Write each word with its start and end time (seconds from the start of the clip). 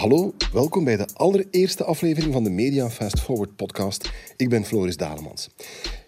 Hallo, 0.00 0.34
welkom 0.52 0.84
bij 0.84 0.96
de 0.96 1.06
allereerste 1.14 1.84
aflevering 1.84 2.32
van 2.32 2.44
de 2.44 2.50
Media 2.50 2.90
Fast 2.90 3.20
Forward 3.20 3.56
podcast. 3.56 4.10
Ik 4.36 4.48
ben 4.48 4.64
Floris 4.64 4.96
Dalemans. 4.96 5.48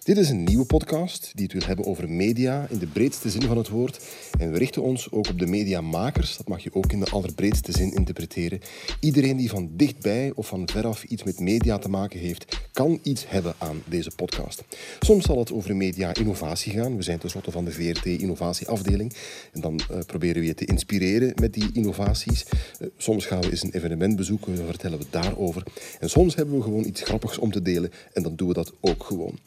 Dit 0.03 0.17
is 0.17 0.29
een 0.29 0.43
nieuwe 0.43 0.65
podcast 0.65 1.31
die 1.33 1.43
het 1.43 1.53
wil 1.53 1.67
hebben 1.67 1.85
over 1.85 2.09
media 2.09 2.67
in 2.69 2.77
de 2.77 2.87
breedste 2.87 3.29
zin 3.29 3.41
van 3.41 3.57
het 3.57 3.69
woord. 3.69 4.05
En 4.39 4.51
we 4.51 4.57
richten 4.57 4.81
ons 4.81 5.11
ook 5.11 5.27
op 5.27 5.39
de 5.39 5.45
mediamakers, 5.45 6.37
dat 6.37 6.47
mag 6.47 6.63
je 6.63 6.73
ook 6.73 6.91
in 6.91 6.99
de 6.99 7.09
allerbreedste 7.11 7.71
zin 7.71 7.93
interpreteren. 7.93 8.59
Iedereen 8.99 9.37
die 9.37 9.49
van 9.49 9.69
dichtbij 9.71 10.31
of 10.35 10.47
van 10.47 10.69
veraf 10.69 11.03
iets 11.03 11.23
met 11.23 11.39
media 11.39 11.77
te 11.77 11.89
maken 11.89 12.19
heeft, 12.19 12.59
kan 12.73 12.99
iets 13.03 13.29
hebben 13.29 13.53
aan 13.57 13.81
deze 13.85 14.11
podcast. 14.15 14.63
Soms 14.99 15.25
zal 15.25 15.39
het 15.39 15.51
over 15.51 15.75
media-innovatie 15.75 16.73
gaan. 16.73 16.95
We 16.95 17.03
zijn 17.03 17.19
tenslotte 17.19 17.51
van 17.51 17.65
de 17.65 17.71
VRT-innovatieafdeling. 17.71 19.13
En 19.51 19.61
dan 19.61 19.81
uh, 19.91 19.97
proberen 20.05 20.41
we 20.41 20.47
je 20.47 20.53
te 20.53 20.65
inspireren 20.65 21.33
met 21.35 21.53
die 21.53 21.69
innovaties. 21.73 22.45
Uh, 22.79 22.87
soms 22.97 23.25
gaan 23.25 23.41
we 23.41 23.51
eens 23.51 23.63
een 23.63 23.73
evenement 23.73 24.15
bezoeken, 24.15 24.55
dan 24.55 24.65
vertellen 24.65 24.99
we 24.99 25.05
daarover. 25.09 25.63
En 25.99 26.09
soms 26.09 26.35
hebben 26.35 26.55
we 26.55 26.61
gewoon 26.61 26.85
iets 26.85 27.01
grappigs 27.01 27.37
om 27.37 27.51
te 27.51 27.61
delen 27.61 27.91
en 28.13 28.23
dan 28.23 28.35
doen 28.35 28.47
we 28.47 28.53
dat 28.53 28.73
ook 28.81 29.03
gewoon. 29.03 29.39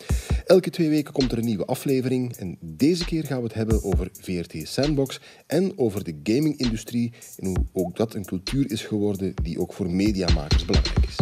Elke 0.46 0.70
twee 0.70 0.88
weken 0.88 1.12
komt 1.12 1.32
er 1.32 1.38
een 1.38 1.44
nieuwe 1.44 1.64
aflevering 1.64 2.36
en 2.36 2.58
deze 2.60 3.04
keer 3.04 3.24
gaan 3.24 3.36
we 3.36 3.44
het 3.44 3.54
hebben 3.54 3.84
over 3.84 4.08
VRT 4.20 4.68
Sandbox 4.68 5.20
en 5.46 5.78
over 5.78 6.04
de 6.04 6.20
gaming-industrie 6.22 7.12
en 7.36 7.46
hoe 7.46 7.56
ook 7.72 7.96
dat 7.96 8.14
een 8.14 8.24
cultuur 8.24 8.70
is 8.70 8.82
geworden 8.82 9.34
die 9.42 9.60
ook 9.60 9.72
voor 9.72 9.90
mediamakers 9.90 10.64
belangrijk 10.64 11.06
is. 11.06 11.16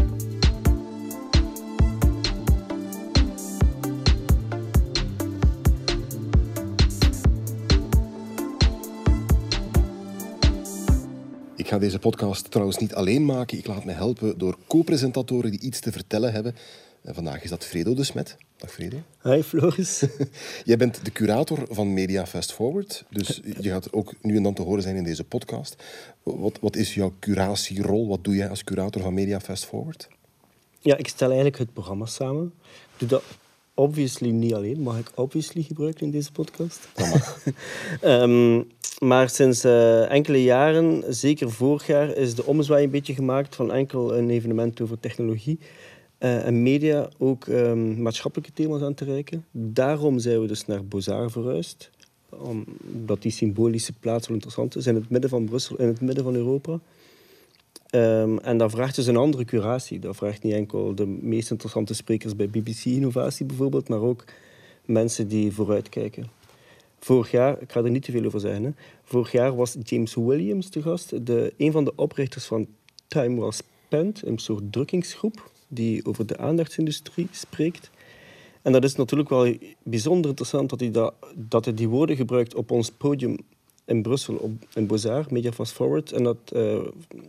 Ik 11.56 11.68
ga 11.68 11.78
deze 11.78 11.98
podcast 11.98 12.50
trouwens 12.50 12.78
niet 12.78 12.94
alleen 12.94 13.24
maken. 13.24 13.58
Ik 13.58 13.66
laat 13.66 13.84
me 13.84 13.92
helpen 13.92 14.38
door 14.38 14.58
co-presentatoren 14.66 15.50
die 15.50 15.60
iets 15.60 15.80
te 15.80 15.92
vertellen 15.92 16.32
hebben. 16.32 16.54
En 17.04 17.14
vandaag 17.14 17.42
is 17.42 17.50
dat 17.50 17.64
Fredo 17.64 17.94
de 17.94 18.04
Smet. 18.04 18.36
Dag 18.56 18.72
Fredo. 18.72 18.96
Hi 19.22 19.42
Floris. 19.42 20.04
Jij 20.64 20.76
bent 20.76 21.04
de 21.04 21.10
curator 21.10 21.66
van 21.70 21.92
Media 21.92 22.26
Fast 22.26 22.52
Forward. 22.52 23.04
Dus 23.10 23.40
je 23.60 23.68
gaat 23.68 23.92
ook 23.92 24.14
nu 24.22 24.36
en 24.36 24.42
dan 24.42 24.54
te 24.54 24.62
horen 24.62 24.82
zijn 24.82 24.96
in 24.96 25.04
deze 25.04 25.24
podcast. 25.24 25.82
Wat, 26.22 26.58
wat 26.60 26.76
is 26.76 26.94
jouw 26.94 27.12
curatierol? 27.20 28.08
Wat 28.08 28.24
doe 28.24 28.34
jij 28.34 28.48
als 28.48 28.64
curator 28.64 29.02
van 29.02 29.14
Media 29.14 29.40
Fast 29.40 29.64
Forward? 29.64 30.08
Ja, 30.78 30.96
ik 30.96 31.08
stel 31.08 31.26
eigenlijk 31.26 31.58
het 31.58 31.72
programma 31.72 32.06
samen. 32.06 32.52
Ik 32.64 32.98
doe 32.98 33.08
dat 33.08 33.22
obviously 33.74 34.30
niet 34.30 34.54
alleen. 34.54 34.80
Mag 34.80 34.98
ik 34.98 35.10
obviously 35.14 35.62
gebruiken 35.62 36.04
in 36.04 36.10
deze 36.10 36.32
podcast? 36.32 36.88
Dat 36.94 37.08
mag. 37.08 37.44
um, 38.02 38.66
maar 39.08 39.30
sinds 39.30 39.64
uh, 39.64 40.10
enkele 40.10 40.42
jaren, 40.42 41.14
zeker 41.14 41.50
vorig 41.50 41.86
jaar, 41.86 42.16
is 42.16 42.34
de 42.34 42.44
omzwaai 42.44 42.84
een 42.84 42.90
beetje 42.90 43.14
gemaakt 43.14 43.56
van 43.56 43.72
enkel 43.72 44.16
een 44.16 44.30
evenement 44.30 44.80
over 44.80 45.00
technologie 45.00 45.58
en 46.24 46.62
media 46.62 47.08
ook 47.18 47.46
um, 47.46 48.02
maatschappelijke 48.02 48.52
thema's 48.52 48.82
aan 48.82 48.94
te 48.94 49.04
reiken. 49.04 49.44
Daarom 49.50 50.18
zijn 50.18 50.40
we 50.40 50.46
dus 50.46 50.66
naar 50.66 50.84
Bozar 50.84 51.30
verhuisd. 51.30 51.90
Omdat 52.28 53.22
die 53.22 53.32
symbolische 53.32 53.92
plaats 53.92 54.26
wel 54.26 54.34
interessant 54.34 54.76
is 54.76 54.86
in 54.86 54.94
het 54.94 55.10
midden 55.10 55.30
van 55.30 55.44
Brussel, 55.44 55.76
in 55.76 55.86
het 55.86 56.00
midden 56.00 56.24
van 56.24 56.34
Europa. 56.34 56.78
Um, 57.90 58.38
en 58.38 58.58
dat 58.58 58.70
vraagt 58.70 58.96
dus 58.96 59.06
een 59.06 59.16
andere 59.16 59.44
curatie. 59.44 59.98
Dat 59.98 60.16
vraagt 60.16 60.42
niet 60.42 60.52
enkel 60.52 60.94
de 60.94 61.06
meest 61.06 61.50
interessante 61.50 61.94
sprekers 61.94 62.36
bij 62.36 62.48
BBC 62.48 62.84
Innovatie 62.84 63.46
bijvoorbeeld, 63.46 63.88
maar 63.88 64.00
ook 64.00 64.24
mensen 64.84 65.28
die 65.28 65.52
vooruitkijken. 65.52 66.26
Vorig 66.98 67.30
jaar, 67.30 67.60
ik 67.60 67.72
ga 67.72 67.82
er 67.82 67.90
niet 67.90 68.02
te 68.02 68.12
veel 68.12 68.24
over 68.24 68.40
zeggen, 68.40 68.76
vorig 69.02 69.32
jaar 69.32 69.56
was 69.56 69.76
James 69.82 70.14
Williams 70.14 70.70
de 70.70 70.82
gast, 70.82 71.26
de, 71.26 71.52
een 71.56 71.72
van 71.72 71.84
de 71.84 71.92
oprichters 71.96 72.44
van 72.44 72.66
Time 73.06 73.40
Well 73.40 73.50
Spent, 73.50 74.26
een 74.26 74.38
soort 74.38 74.72
drukkingsgroep 74.72 75.52
die 75.68 76.04
over 76.04 76.26
de 76.26 76.36
aandachtsindustrie 76.36 77.28
spreekt. 77.30 77.90
En 78.62 78.72
dat 78.72 78.84
is 78.84 78.94
natuurlijk 78.94 79.28
wel 79.28 79.56
bijzonder 79.82 80.30
interessant 80.30 80.70
dat 80.70 80.80
hij, 80.80 80.90
dat, 80.90 81.14
dat 81.34 81.64
hij 81.64 81.74
die 81.74 81.88
woorden 81.88 82.16
gebruikt 82.16 82.54
op 82.54 82.70
ons 82.70 82.90
podium 82.90 83.36
in 83.84 84.02
Brussel, 84.02 84.34
op, 84.34 84.50
in 84.74 84.86
Bozar, 84.86 85.26
Media 85.30 85.52
Fast 85.52 85.72
Forward. 85.72 86.12
En 86.12 86.22
dat 86.22 86.36
uh, 86.52 86.78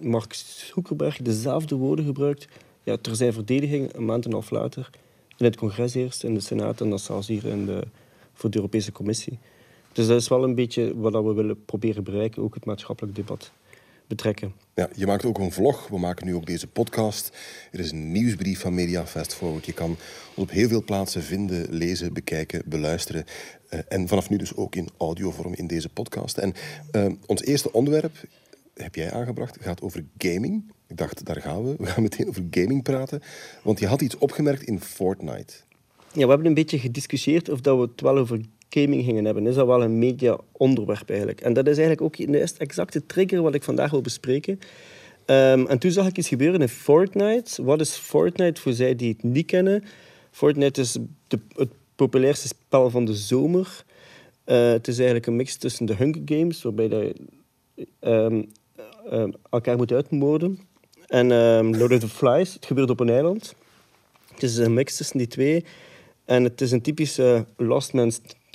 Mark 0.01 0.33
Zuckerberg 0.33 1.17
dezelfde 1.17 1.75
woorden 1.75 2.05
gebruikt 2.05 2.47
ja, 2.83 2.97
ter 2.97 3.15
zijn 3.15 3.33
verdediging 3.33 3.93
een 3.93 4.05
maand 4.05 4.25
en 4.25 4.29
een 4.29 4.35
half 4.35 4.49
later. 4.49 4.89
In 5.37 5.45
het 5.45 5.55
congres 5.55 5.95
eerst, 5.95 6.23
in 6.23 6.33
de 6.33 6.39
Senaat 6.39 6.81
en 6.81 6.89
dan 6.89 6.99
zelfs 6.99 7.27
hier 7.27 7.45
in 7.45 7.65
de, 7.65 7.83
voor 8.33 8.49
de 8.49 8.57
Europese 8.57 8.91
Commissie. 8.91 9.37
Dus 9.91 10.07
dat 10.07 10.21
is 10.21 10.27
wel 10.27 10.43
een 10.43 10.55
beetje 10.55 10.99
wat 10.99 11.13
we 11.13 11.33
willen 11.33 11.65
proberen 11.65 12.03
bereiken, 12.03 12.43
ook 12.43 12.53
het 12.55 12.65
maatschappelijk 12.65 13.15
debat 13.15 13.51
betrekken. 14.07 14.53
Ja, 14.73 14.89
je 14.95 15.05
maakt 15.05 15.25
ook 15.25 15.38
een 15.38 15.51
vlog. 15.51 15.88
We 15.88 15.97
maken 15.97 16.25
nu 16.25 16.35
ook 16.35 16.45
deze 16.45 16.67
podcast. 16.67 17.38
Er 17.71 17.79
is 17.79 17.91
een 17.91 18.11
nieuwsbrief 18.11 18.59
van 18.59 18.73
Media 18.73 19.05
Fast 19.05 19.33
Forward. 19.33 19.66
Je 19.66 19.73
kan 19.73 19.89
ons 19.89 19.99
op 20.35 20.49
heel 20.49 20.67
veel 20.67 20.83
plaatsen 20.83 21.23
vinden, 21.23 21.66
lezen, 21.69 22.13
bekijken, 22.13 22.61
beluisteren. 22.66 23.25
Uh, 23.69 23.79
en 23.88 24.07
vanaf 24.07 24.29
nu 24.29 24.38
dus 24.38 24.55
ook 24.55 24.75
in 24.75 24.89
audiovorm 24.97 25.53
in 25.53 25.67
deze 25.67 25.89
podcast. 25.89 26.38
En 26.38 26.53
uh, 26.91 27.11
ons 27.25 27.43
eerste 27.43 27.71
onderwerp, 27.71 28.16
heb 28.73 28.95
jij 28.95 29.11
aangebracht, 29.11 29.57
gaat 29.61 29.81
over 29.81 30.05
gaming. 30.17 30.72
Ik 30.87 30.97
dacht, 30.97 31.25
daar 31.25 31.41
gaan 31.41 31.63
we. 31.63 31.75
We 31.77 31.85
gaan 31.85 32.03
meteen 32.03 32.27
over 32.27 32.47
gaming 32.51 32.83
praten. 32.83 33.22
Want 33.63 33.79
je 33.79 33.87
had 33.87 34.01
iets 34.01 34.17
opgemerkt 34.17 34.63
in 34.63 34.81
Fortnite. 34.81 35.53
Ja, 36.13 36.22
we 36.23 36.29
hebben 36.29 36.47
een 36.47 36.53
beetje 36.53 36.79
gediscussieerd 36.79 37.49
of 37.49 37.61
dat 37.61 37.77
we 37.77 37.81
het 37.81 38.01
wel 38.01 38.17
over 38.17 38.41
gaming 38.69 39.03
gingen 39.03 39.25
hebben, 39.25 39.47
is 39.47 39.55
dat 39.55 39.67
wel 39.67 39.83
een 39.83 39.99
media-onderwerp 39.99 41.09
eigenlijk. 41.09 41.41
En 41.41 41.53
dat 41.53 41.67
is 41.67 41.77
eigenlijk 41.77 42.01
ook 42.01 42.31
de 42.31 42.53
exacte 42.57 43.05
trigger 43.05 43.41
wat 43.41 43.55
ik 43.55 43.63
vandaag 43.63 43.91
wil 43.91 44.01
bespreken. 44.01 44.59
Um, 45.25 45.67
en 45.67 45.79
toen 45.79 45.91
zag 45.91 46.07
ik 46.07 46.17
iets 46.17 46.27
gebeuren 46.27 46.61
in 46.61 46.69
Fortnite. 46.69 47.63
Wat 47.63 47.79
is 47.79 47.95
Fortnite 47.95 48.61
voor 48.61 48.73
zij 48.73 48.95
die 48.95 49.11
het 49.11 49.23
niet 49.23 49.45
kennen? 49.45 49.83
Fortnite 50.31 50.81
is 50.81 50.97
de, 51.27 51.39
het 51.55 51.69
populairste 51.95 52.47
spel 52.47 52.89
van 52.89 53.05
de 53.05 53.13
zomer. 53.13 53.83
Uh, 54.45 54.69
het 54.69 54.87
is 54.87 54.95
eigenlijk 54.95 55.27
een 55.27 55.35
mix 55.35 55.55
tussen 55.55 55.85
de 55.85 55.95
Hunger 55.95 56.21
Games, 56.25 56.61
waarbij 56.61 56.87
je 56.87 57.15
um, 57.99 58.51
um, 59.11 59.33
elkaar 59.49 59.77
moet 59.77 59.91
uitmoorden, 59.91 60.59
en 61.07 61.27
Lord 61.77 61.93
of 61.93 61.99
the 61.99 62.07
Flies. 62.07 62.53
Het 62.53 62.65
gebeurt 62.65 62.89
op 62.89 62.99
een 62.99 63.09
eiland. 63.09 63.55
Het 64.33 64.43
is 64.43 64.57
een 64.57 64.73
mix 64.73 64.95
tussen 64.95 65.17
die 65.17 65.27
twee. 65.27 65.65
En 66.25 66.43
het 66.43 66.61
is 66.61 66.71
een 66.71 66.81
typische 66.81 67.45
Lost 67.57 67.93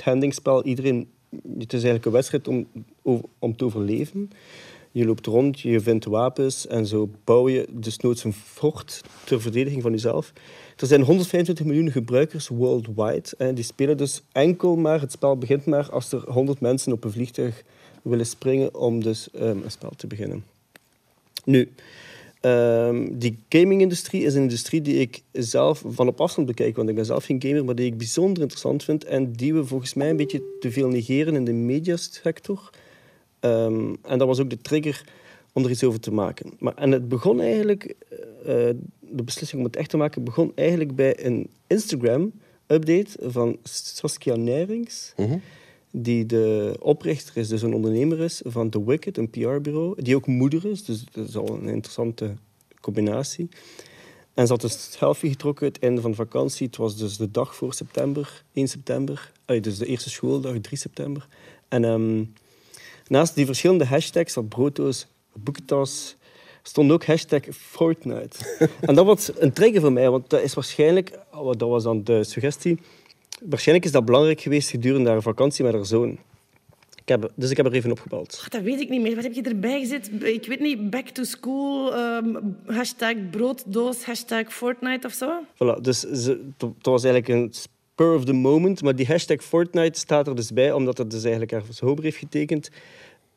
Man's 0.01 0.13
handingspel. 0.13 0.65
Iedereen, 0.65 1.09
het 1.59 1.73
is 1.73 1.73
eigenlijk 1.73 2.05
een 2.05 2.13
wedstrijd 2.13 2.49
om, 2.49 2.67
om 3.39 3.57
te 3.57 3.65
overleven. 3.65 4.31
Je 4.93 5.05
loopt 5.05 5.27
rond, 5.27 5.61
je 5.61 5.81
vindt 5.81 6.05
wapens 6.05 6.67
en 6.67 6.87
zo 6.87 7.11
bouw 7.25 7.49
je 7.49 7.67
desnoods 7.71 8.25
een 8.25 8.33
fort 8.33 9.03
ter 9.25 9.41
verdediging 9.41 9.83
van 9.83 9.91
jezelf. 9.91 10.33
Er 10.77 10.87
zijn 10.87 11.03
125 11.03 11.67
miljoen 11.67 11.91
gebruikers 11.91 12.49
worldwide. 12.49 13.29
En 13.39 13.55
die 13.55 13.65
spelen 13.65 13.97
dus 13.97 14.23
enkel 14.33 14.77
maar, 14.77 15.01
het 15.01 15.13
spel 15.13 15.37
begint 15.37 15.65
maar 15.67 15.91
als 15.91 16.13
er 16.13 16.31
100 16.31 16.61
mensen 16.61 16.93
op 16.93 17.05
een 17.05 17.13
vliegtuig 17.13 17.63
willen 18.03 18.27
springen 18.27 18.75
om 18.75 19.03
dus 19.03 19.29
um, 19.35 19.63
een 19.63 19.71
spel 19.71 19.93
te 19.97 20.07
beginnen. 20.07 20.45
Nu, 21.45 21.73
Um, 22.43 23.19
die 23.19 23.39
gaming-industrie 23.49 24.25
is 24.25 24.35
een 24.35 24.43
industrie 24.43 24.83
die 24.83 24.99
ik 24.99 25.23
zelf 25.33 25.83
van 25.87 26.09
op 26.09 26.21
afstand 26.21 26.47
bekijk, 26.47 26.77
want 26.77 26.89
ik 26.89 26.95
ben 26.95 27.05
zelf 27.05 27.25
geen 27.25 27.43
gamer, 27.43 27.65
maar 27.65 27.75
die 27.75 27.87
ik 27.87 27.99
bijzonder 27.99 28.43
interessant 28.43 28.85
vind 28.85 29.05
en 29.05 29.33
die 29.33 29.55
we 29.55 29.65
volgens 29.65 29.95
mij 29.95 30.11
een 30.11 30.17
beetje 30.17 30.43
te 30.61 30.73
veel 30.73 30.89
negeren 30.89 31.35
in 31.35 31.45
de 31.45 31.53
mediasector. 31.53 32.71
Um, 33.41 33.97
en 34.03 34.19
dat 34.19 34.27
was 34.27 34.41
ook 34.41 34.51
de 34.51 34.61
trigger 34.61 35.05
om 35.53 35.65
er 35.65 35.71
iets 35.71 35.85
over 35.85 36.01
te 36.01 36.13
maken. 36.13 36.53
Maar, 36.59 36.75
en 36.75 36.93
het 36.93 37.09
begon 37.09 37.41
eigenlijk, 37.41 37.95
uh, 38.11 38.47
de 39.01 39.23
beslissing 39.25 39.61
om 39.61 39.67
het 39.67 39.77
echt 39.77 39.91
te 39.91 39.97
maken, 39.97 40.25
begon 40.25 40.53
eigenlijk 40.55 40.95
bij 40.95 41.25
een 41.27 41.49
Instagram-update 41.67 43.31
van 43.31 43.59
Saskia 43.63 44.37
Nerings. 44.37 45.13
-hmm 45.17 45.41
die 45.91 46.27
de 46.27 46.77
oprichter 46.79 47.37
is, 47.37 47.49
dus 47.49 47.63
een 47.63 47.75
ondernemer 47.75 48.21
is 48.21 48.43
van 48.45 48.71
The 48.71 48.85
Wicked, 48.85 49.19
een 49.19 49.31
PR-bureau, 49.31 50.03
die 50.03 50.17
ook 50.17 50.27
moeder 50.27 50.67
is, 50.67 50.85
dus 50.85 51.05
dat 51.13 51.29
is 51.29 51.37
al 51.37 51.49
een 51.49 51.69
interessante 51.69 52.35
combinatie. 52.81 53.49
En 54.35 54.47
ze 54.47 54.53
had 54.53 54.63
een 54.63 54.71
selfie 54.71 55.31
getrokken 55.31 55.67
het 55.67 55.79
einde 55.79 56.01
van 56.01 56.11
de 56.11 56.17
vakantie. 56.17 56.67
Het 56.67 56.77
was 56.77 56.97
dus 56.97 57.17
de 57.17 57.31
dag 57.31 57.55
voor 57.55 57.75
september, 57.75 58.45
1 58.53 58.69
september. 58.69 59.33
dus 59.45 59.79
de 59.79 59.87
eerste 59.87 60.11
schooldag, 60.11 60.59
3 60.61 60.79
september. 60.79 61.29
En 61.69 61.85
um, 61.85 62.33
naast 63.07 63.35
die 63.35 63.47
verschillende 63.47 63.85
hashtags, 63.85 64.33
van 64.33 64.49
brooddoos, 64.49 65.07
boekentas, 65.33 66.17
stond 66.63 66.91
ook 66.91 67.05
hashtag 67.05 67.43
Fortnite. 67.51 68.59
en 68.81 68.95
dat 68.95 69.07
was 69.07 69.31
een 69.39 69.53
trigger 69.53 69.81
voor 69.81 69.93
mij, 69.93 70.11
want 70.11 70.31
dat 70.31 70.43
is 70.43 70.55
waarschijnlijk, 70.55 71.19
dat 71.33 71.69
was 71.69 71.83
dan 71.83 72.05
de 72.05 72.25
suggestie, 72.25 72.79
waarschijnlijk 73.41 73.87
is 73.87 73.93
dat 73.93 74.05
belangrijk 74.05 74.41
geweest 74.41 74.71
gedurende 74.71 75.11
haar 75.11 75.23
vakantie 75.23 75.65
met 75.65 75.75
haar 75.75 75.87
zoon. 75.87 76.19
Ik 76.95 77.09
heb, 77.09 77.33
dus 77.35 77.51
ik 77.51 77.57
heb 77.57 77.67
er 77.67 77.73
even 77.73 77.91
opgebeld. 77.91 78.47
Dat 78.49 78.63
weet 78.63 78.81
ik 78.81 78.89
niet 78.89 79.01
meer. 79.01 79.15
Wat 79.15 79.25
heb 79.25 79.33
je 79.33 79.43
erbij 79.43 79.81
gezet? 79.81 80.11
Ik 80.23 80.47
weet 80.47 80.61
niet, 80.61 80.91
back 80.91 81.09
to 81.09 81.25
school, 81.25 81.95
um, 81.99 82.57
hashtag 82.67 83.15
brooddoos, 83.31 84.05
hashtag 84.05 84.53
Fortnite 84.53 85.07
of 85.07 85.13
zo? 85.13 85.41
Voilà, 85.55 85.81
dus 85.81 86.01
ze, 86.01 86.49
dat 86.57 86.75
was 86.83 87.05
eigenlijk 87.05 87.29
een 87.29 87.49
spur 87.53 88.15
of 88.15 88.25
the 88.25 88.33
moment. 88.33 88.83
Maar 88.83 88.97
die 88.97 89.07
hashtag 89.07 89.43
Fortnite 89.43 89.99
staat 89.99 90.27
er 90.27 90.37
dus 90.37 90.53
bij, 90.53 90.73
omdat 90.73 90.99
het 90.99 91.11
dus 91.11 91.23
eigenlijk 91.23 91.53
haar 91.53 91.63
zomer 91.71 92.03
heeft 92.03 92.17
getekend. 92.17 92.71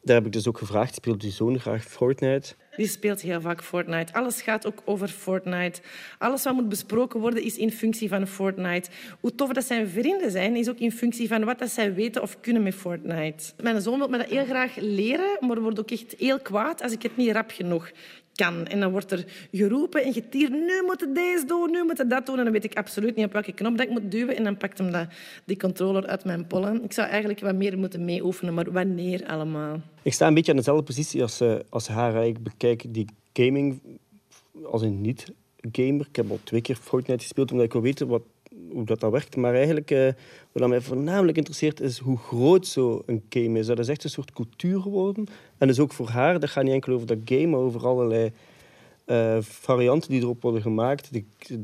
Daar 0.02 0.16
heb 0.16 0.26
ik 0.26 0.32
dus 0.32 0.48
ook 0.48 0.58
gevraagd, 0.58 0.96
speelt 0.96 1.22
die 1.22 1.32
zoon 1.32 1.60
graag 1.60 1.84
Fortnite? 1.84 2.56
Die 2.76 2.88
speelt 2.88 3.22
heel 3.22 3.42
vaak 3.42 3.64
Fortnite. 3.64 4.14
Alles 4.14 4.42
gaat 4.42 4.66
ook 4.66 4.82
over 4.86 5.08
Fortnite. 5.08 5.82
Alles 6.18 6.44
wat 6.44 6.54
moet 6.54 6.70
besproken 6.70 7.20
worden 7.20 7.44
is 7.44 7.58
in 7.58 7.72
functie 7.72 8.10
van 8.10 8.28
Fortnite. 8.28 8.90
Hoe 9.20 9.36
tof 9.36 9.52
dat 9.52 9.66
zijn 9.66 9.88
vrienden 9.90 10.32
zijn, 10.32 10.56
is 10.56 10.70
ook 10.70 10.80
in 10.80 10.92
functie 10.92 11.28
van 11.28 11.44
wat 11.44 11.60
dat 11.60 11.70
zij 11.70 11.94
weten 11.94 12.22
of 12.22 12.40
kunnen 12.40 12.64
met 12.64 12.76
Fortnite. 12.76 13.54
Mijn 13.62 13.82
zoon 13.82 13.98
wil 13.98 14.08
me 14.08 14.18
dat 14.18 14.30
heel 14.30 14.46
graag 14.46 14.76
leren, 14.76 15.38
maar 15.40 15.62
wordt 15.62 15.80
ook 15.80 15.92
echt 15.92 16.16
heel 16.18 16.40
kwaad 16.40 16.82
als 16.82 16.92
ik 16.92 17.02
het 17.02 17.18
niet 17.18 17.32
rap 17.32 17.52
genoeg 17.52 17.92
kan. 18.36 18.66
En 18.68 18.80
dan 18.80 18.92
wordt 18.92 19.12
er 19.12 19.26
geroepen 19.52 20.04
en 20.04 20.14
getierd, 20.14 20.52
nu 20.52 20.84
moet 20.86 21.00
je 21.00 21.12
deze 21.14 21.46
doen, 21.46 21.72
nu 21.72 21.84
moet 21.84 21.98
je 21.98 22.08
dat 22.08 22.26
doen. 22.26 22.38
En 22.38 22.44
dan 22.44 22.54
weet 22.54 22.64
ik 22.64 22.78
absoluut 22.78 23.16
niet 23.16 23.26
op 23.26 23.34
welke 23.34 23.52
knop 23.52 23.78
dat 23.78 23.86
ik 23.86 23.92
moet 23.92 24.12
duwen. 24.12 24.36
En 24.36 24.44
dan 24.44 24.58
pakt 24.58 24.78
hem 24.78 24.92
dat, 24.92 25.08
die 25.46 25.58
controller 25.58 26.08
uit 26.08 26.26
mijn 26.26 26.48
pollen. 26.48 26.84
Ik 26.84 26.94
zou 26.94 27.08
eigenlijk 27.08 27.40
wat 27.40 27.56
meer 27.56 27.78
moeten 27.78 28.06
meeoefenen, 28.06 28.54
maar 28.54 28.72
wanneer 28.72 29.26
allemaal? 29.26 29.82
Ik 30.02 30.14
sta 30.14 30.28
een 30.28 30.34
beetje 30.34 30.52
aan 30.52 30.58
dezelfde 30.58 30.84
positie 30.84 31.22
als, 31.22 31.42
uh, 31.42 31.56
als 31.70 31.88
haar. 31.88 32.28
Ik 32.28 32.44
bekijk 32.44 32.86
die 32.90 33.06
gaming 33.34 33.82
als 34.64 34.82
een 34.82 35.02
niet-gamer. 35.02 36.06
Ik 36.10 36.16
heb 36.16 36.30
al 36.30 36.40
twee 36.44 36.62
keer 36.62 36.76
Fortnite 36.76 37.24
gespeeld, 37.24 37.52
omdat 37.52 37.66
ik 37.66 37.74
wil 37.74 37.82
weten 37.82 38.08
wat, 38.08 38.22
hoe 38.74 38.86
dat, 38.86 39.00
dat 39.00 39.12
werkt. 39.12 39.36
Maar 39.36 39.54
eigenlijk, 39.54 39.92
uh, 39.92 40.08
wat 40.52 40.70
mij 40.70 40.82
voornamelijk 40.82 41.38
interesseert, 41.38 41.80
is 41.80 41.98
hoe 41.98 42.18
groot 42.18 42.68
zo'n 42.68 43.24
game 43.30 43.60
is. 43.60 43.66
Dat 43.66 43.80
is 43.80 43.88
echt 43.88 44.04
een 44.04 44.10
soort 44.10 44.32
cultuur 44.32 44.82
geworden. 44.82 45.28
En 45.58 45.68
dus 45.68 45.80
ook 45.80 45.94
voor 45.94 46.08
haar, 46.08 46.40
dat 46.40 46.50
gaat 46.50 46.64
niet 46.64 46.74
enkel 46.74 46.94
over 46.94 47.08
dat 47.08 47.18
game, 47.26 47.48
maar 47.48 47.60
over 47.60 47.88
allerlei 47.88 48.32
uh, 49.06 49.38
varianten 49.42 50.10
die 50.10 50.22
erop 50.22 50.42
worden 50.42 50.62
gemaakt. 50.62 51.10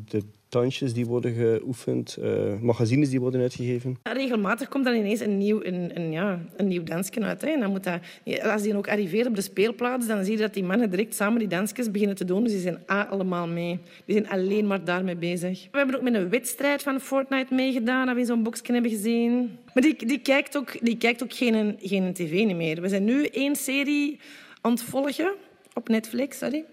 De 0.06 0.24
dansjes 0.50 0.94
die 0.94 1.06
worden 1.06 1.34
geoefend, 1.34 2.18
uh, 2.20 2.60
magazines 2.62 3.10
die 3.10 3.20
worden 3.20 3.42
uitgegeven. 3.42 3.98
Regelmatig 4.04 4.68
komt 4.68 4.86
dan 4.86 4.96
ineens 4.96 5.20
een 5.20 5.38
nieuw, 5.38 5.64
een, 5.64 5.92
een, 5.94 6.12
ja, 6.12 6.40
een 6.58 6.68
nieuw 6.68 6.84
dansje 6.84 7.22
uit. 7.22 7.42
Hè. 7.42 7.48
En 7.48 7.60
dan 7.60 7.70
moet 7.70 7.84
dat, 7.84 8.00
als 8.44 8.62
die 8.62 8.78
ook 8.78 8.90
arriveert 8.90 9.28
op 9.28 9.36
de 9.36 9.42
speelplaats, 9.42 10.08
dan 10.08 10.24
zie 10.24 10.34
je 10.34 10.40
dat 10.40 10.54
die 10.54 10.64
mannen 10.64 10.90
direct 10.90 11.16
samen 11.16 11.40
die 11.40 11.48
dansjes 11.48 11.92
beginnen 11.92 12.16
te 12.16 12.26
doen. 12.26 12.44
Dus 12.44 12.52
die 12.52 12.62
zijn 12.62 12.80
allemaal 12.86 13.48
mee. 13.48 13.80
Die 14.06 14.16
zijn 14.16 14.30
alleen 14.30 14.68
maar 14.68 14.84
daarmee 14.84 15.16
bezig. 15.16 15.68
We 15.72 15.78
hebben 15.78 15.96
ook 15.96 16.02
met 16.02 16.14
een 16.14 16.30
wedstrijd 16.30 16.84
van 16.84 17.00
Fortnite 17.00 17.54
meegedaan, 17.54 18.06
dat 18.06 18.16
we 18.16 18.26
zo'n 18.26 18.44
boxje 18.44 18.74
hebben 18.74 18.92
gezien. 18.92 19.58
Maar 19.74 19.84
die, 19.84 20.06
die 20.06 20.20
kijkt 20.20 20.58
ook, 20.58 20.86
die 20.86 20.98
kijkt 20.98 21.24
ook 21.24 21.34
geen, 21.34 21.78
geen 21.82 22.14
tv 22.14 22.46
niet 22.46 22.56
meer. 22.56 22.82
We 22.82 22.88
zijn 22.88 23.04
nu 23.04 23.26
één 23.26 23.56
serie 23.56 24.20
aan 24.62 24.72
het 24.72 24.84
volgen 24.84 25.34
op 25.74 25.90
Netflix, 25.90 26.38
sorry. 26.38 26.66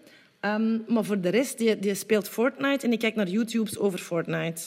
Um, 0.46 0.84
maar 0.88 1.04
voor 1.04 1.20
de 1.20 1.28
rest, 1.28 1.58
die, 1.58 1.78
die 1.78 1.94
speelt 1.94 2.28
Fortnite 2.28 2.84
en 2.84 2.90
die 2.90 2.98
kijkt 2.98 3.16
naar 3.16 3.28
YouTubes 3.28 3.78
over 3.78 3.98
Fortnite. 3.98 4.62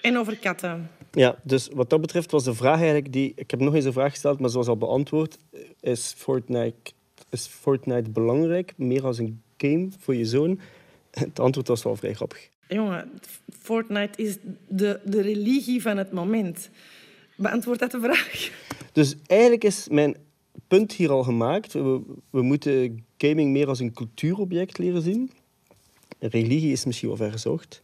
En 0.00 0.18
over 0.18 0.38
katten. 0.38 0.90
Ja, 1.12 1.36
dus 1.42 1.68
wat 1.72 1.90
dat 1.90 2.00
betreft 2.00 2.30
was 2.30 2.44
de 2.44 2.54
vraag 2.54 2.76
eigenlijk 2.76 3.12
die... 3.12 3.32
Ik 3.36 3.50
heb 3.50 3.60
nog 3.60 3.74
eens 3.74 3.84
een 3.84 3.92
vraag 3.92 4.10
gesteld, 4.10 4.40
maar 4.40 4.50
zoals 4.50 4.66
al 4.66 4.76
beantwoord. 4.76 5.38
Is 5.80 6.14
Fortnite, 6.16 6.92
is 7.30 7.46
Fortnite 7.46 8.10
belangrijk? 8.10 8.72
Meer 8.76 9.04
als 9.04 9.18
een 9.18 9.42
game 9.56 9.88
voor 9.98 10.14
je 10.14 10.24
zoon? 10.24 10.60
Het 11.10 11.40
antwoord 11.40 11.68
was 11.68 11.82
wel 11.82 11.96
vrij 11.96 12.14
grappig. 12.14 12.48
Jongen, 12.68 13.10
Fortnite 13.60 14.22
is 14.22 14.36
de, 14.68 15.00
de 15.04 15.20
religie 15.20 15.82
van 15.82 15.96
het 15.96 16.12
moment. 16.12 16.70
Beantwoord 17.36 17.78
dat 17.78 17.90
de 17.90 18.00
vraag? 18.00 18.50
Dus 18.92 19.14
eigenlijk 19.26 19.64
is 19.64 19.88
mijn 19.90 20.16
punt 20.72 20.92
hier 20.92 21.10
al 21.10 21.22
gemaakt. 21.22 21.72
We, 21.72 22.42
moeten 22.42 23.04
gaming 23.16 23.50
meer 23.50 23.68
als 23.68 23.80
een 23.80 23.92
cultuurobject 23.92 24.78
leren 24.78 25.02
zien. 25.02 25.30
Religie 26.18 26.72
is 26.72 26.84
misschien 26.84 27.08
wel 27.08 27.16
vergezocht. 27.16 27.82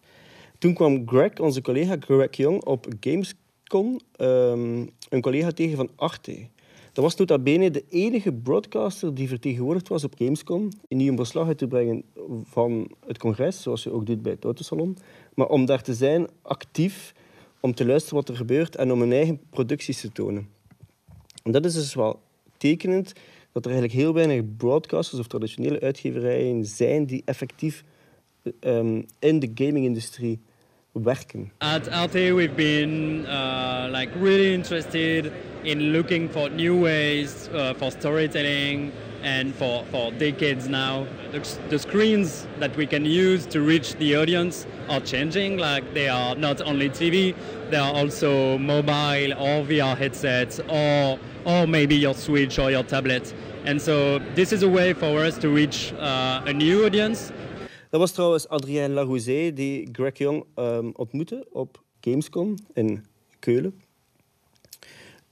Toen 0.58 0.74
kwam 0.74 1.08
Greg, 1.08 1.38
onze 1.38 1.60
collega 1.60 1.96
Greg 2.00 2.36
Young, 2.36 2.64
op 2.64 2.86
Gamescom 3.00 4.00
um, 4.16 4.90
een 5.08 5.20
collega 5.20 5.50
tegen 5.50 5.76
van 5.76 5.90
Arte. 5.96 6.48
Dat 6.92 7.04
was 7.04 7.16
nota 7.16 7.38
bene 7.38 7.70
de 7.70 7.84
enige 7.88 8.32
broadcaster 8.32 9.14
die 9.14 9.28
vertegenwoordigd 9.28 9.88
was 9.88 10.04
op 10.04 10.14
Gamescom. 10.18 10.68
Niet 10.88 11.10
om 11.10 11.16
verslag 11.16 11.46
uit 11.46 11.58
te 11.58 11.68
brengen 11.68 12.02
van 12.44 12.90
het 13.06 13.18
congres, 13.18 13.62
zoals 13.62 13.82
je 13.82 13.92
ook 13.92 14.06
doet 14.06 14.22
bij 14.22 14.32
het 14.32 14.44
Autosalon, 14.44 14.96
maar 15.34 15.46
om 15.46 15.64
daar 15.64 15.82
te 15.82 15.94
zijn, 15.94 16.26
actief, 16.42 17.14
om 17.60 17.74
te 17.74 17.86
luisteren 17.86 18.16
wat 18.16 18.28
er 18.28 18.36
gebeurt 18.36 18.76
en 18.76 18.92
om 18.92 19.00
hun 19.00 19.12
eigen 19.12 19.40
producties 19.50 20.00
te 20.00 20.12
tonen. 20.12 20.48
En 21.42 21.52
dat 21.52 21.64
is 21.64 21.74
dus 21.74 21.94
wel 21.94 22.26
tekenend 22.58 23.12
dat 23.52 23.64
er 23.64 23.70
eigenlijk 23.70 24.00
heel 24.00 24.14
weinig 24.14 24.42
broadcasters 24.56 25.20
of 25.20 25.26
traditionele 25.26 25.80
uitgeverijen 25.80 26.64
zijn 26.64 27.06
die 27.06 27.22
effectief 27.24 27.84
um, 28.60 29.06
in 29.18 29.38
de 29.38 29.50
gaming-industrie 29.54 30.40
werken. 30.92 31.52
At 31.58 31.86
LT 31.86 32.12
we've 32.12 32.54
been 32.54 33.24
uh, 33.26 33.86
like 33.90 34.10
really 34.20 34.52
interested 34.52 35.30
in 35.62 35.90
looking 35.90 36.30
for 36.30 36.50
new 36.50 36.80
ways 36.80 37.48
uh, 37.52 37.70
for 37.76 37.90
storytelling 37.90 38.92
and 39.22 39.54
for, 39.54 39.84
for 39.90 40.12
decades 40.12 40.68
now. 40.68 41.06
The, 41.32 41.40
the 41.68 41.78
screens 41.78 42.46
that 42.58 42.76
we 42.76 42.86
can 42.86 43.04
use 43.04 43.46
to 43.46 43.60
reach 43.60 43.94
the 43.94 44.16
audience 44.16 44.66
are 44.88 45.00
changing. 45.00 45.58
Like 45.58 45.92
they 45.94 46.08
are 46.08 46.34
not 46.36 46.60
only 46.60 46.88
TV, 46.88 47.34
they 47.70 47.76
are 47.76 47.94
also 47.94 48.58
mobile 48.58 49.32
or 49.32 49.64
VR 49.64 49.96
headsets 49.96 50.60
or 50.60 51.18
or 51.48 51.66
maybe 51.66 51.94
your 51.94 52.14
Switch 52.14 52.58
or 52.58 52.70
your 52.70 52.84
tablet. 52.84 53.34
And 53.64 53.80
so 53.80 54.20
this 54.34 54.52
is 54.52 54.62
a 54.62 54.68
way 54.68 54.94
for 54.94 55.24
us 55.24 55.38
to 55.38 55.48
reach 55.48 55.92
uh, 55.92 56.42
a 56.46 56.52
new 56.52 56.84
audience. 56.84 57.32
Dat 57.90 58.00
was 58.00 58.12
trouwens 58.12 58.48
Adrien 58.48 58.92
Larouzet 58.92 59.56
die 59.56 59.88
Greg 59.92 60.18
Young 60.18 60.44
um, 60.56 60.92
ontmoette 60.96 61.46
op 61.52 61.82
Gamescom 62.00 62.54
in 62.74 63.04
Keulen. 63.38 63.82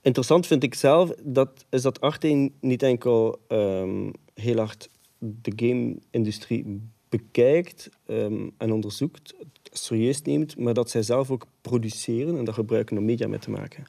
Interessant 0.01 0.47
vind 0.47 0.63
ik 0.63 0.73
zelf 0.73 1.11
dat, 1.23 1.65
is 1.69 1.81
dat 1.81 2.01
Arte 2.01 2.51
niet 2.61 2.83
enkel 2.83 3.39
um, 3.47 4.11
heel 4.33 4.57
hard 4.57 4.89
de 5.19 5.51
game-industrie 5.55 6.81
bekijkt 7.09 7.89
um, 8.07 8.51
en 8.57 8.71
onderzoekt, 8.71 9.33
serieus 9.71 10.21
neemt, 10.21 10.57
maar 10.57 10.73
dat 10.73 10.89
zij 10.89 11.01
zelf 11.01 11.31
ook 11.31 11.47
produceren 11.61 12.37
en 12.37 12.45
dat 12.45 12.53
gebruiken 12.53 12.97
om 12.97 13.05
media 13.05 13.27
mee 13.27 13.39
te 13.39 13.49
maken. 13.49 13.83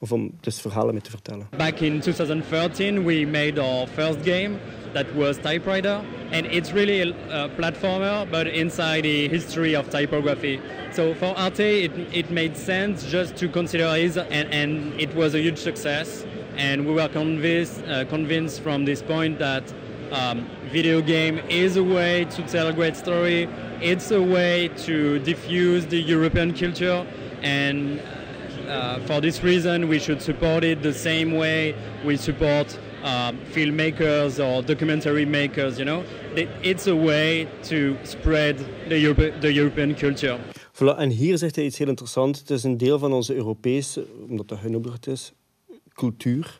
Of 0.00 0.12
om 0.12 0.30
dus 0.40 0.60
verhalen 0.60 0.94
mee 0.94 1.02
te 1.02 1.10
vertellen. 1.10 1.48
Back 1.56 1.80
in 1.80 2.00
2013 2.00 3.04
we 3.04 3.26
made 3.26 3.60
our 3.60 3.86
first 3.86 4.18
game 4.24 4.58
that 4.92 5.06
was 5.14 5.36
Typewriter 5.36 6.00
and 6.32 6.46
it's 6.46 6.72
really 6.72 7.14
a 7.30 7.48
platformer 7.48 8.26
but 8.30 8.46
inside 8.46 9.02
the 9.02 9.28
history 9.28 9.76
of 9.76 9.88
typography. 9.88 10.60
So 10.92 11.14
for 11.14 11.34
Arte 11.36 11.84
it, 11.84 11.92
it 12.12 12.30
made 12.30 12.56
sense 12.56 13.10
just 13.10 13.36
to 13.36 13.48
consider 13.48 13.96
it 13.96 14.16
and, 14.16 14.52
and 14.52 15.00
it 15.00 15.14
was 15.14 15.34
a 15.34 15.38
huge 15.38 15.58
success 15.58 16.24
and 16.56 16.86
we 16.86 16.92
were 16.92 17.08
convinced, 17.08 17.82
uh, 17.84 18.04
convinced 18.06 18.62
from 18.62 18.84
this 18.84 19.02
point 19.02 19.38
that 19.38 19.62
um, 20.12 20.46
video 20.72 21.00
game 21.00 21.38
is 21.48 21.76
a 21.76 21.82
way 21.82 22.24
to 22.24 22.42
tell 22.46 22.68
a 22.68 22.72
great 22.72 22.96
story. 22.96 23.48
It's 23.80 24.10
a 24.10 24.22
way 24.22 24.68
to 24.84 25.18
diffuse 25.18 25.86
the 25.86 26.00
European 26.00 26.54
culture 26.54 27.06
and 27.42 28.00
uh, 28.68 28.98
for 29.06 29.20
this 29.20 29.42
reason, 29.42 29.88
we 29.88 29.98
should 29.98 30.22
support 30.22 30.64
it 30.64 30.82
the 30.82 30.92
same 30.92 31.36
way 31.36 31.74
we 32.04 32.16
support 32.16 32.78
uh, 33.04 33.32
filmmakers 33.52 34.38
or 34.38 34.62
documentary 34.62 35.24
makers. 35.24 35.78
You 35.78 35.84
know, 35.84 36.02
it's 36.62 36.86
a 36.86 36.94
way 36.94 37.46
to 37.62 37.96
spread 38.02 38.56
the, 38.88 38.98
Europe, 38.98 39.40
the 39.40 39.52
European 39.52 39.94
culture. 39.94 40.38
Voilà, 40.72 40.98
en 40.98 41.10
hier 41.10 41.38
zegt 41.38 41.56
hij 41.56 41.64
iets 41.64 41.78
heel 41.78 41.88
interessants. 41.88 42.38
Het 42.38 42.50
is 42.50 42.62
een 42.62 42.76
deel 42.76 42.98
van 42.98 43.12
onze 43.12 43.34
Europese, 43.34 44.06
omdat 44.28 44.48
dat 44.48 44.58
genoemd 44.58 45.06
is, 45.06 45.32
cultuur. 45.94 46.56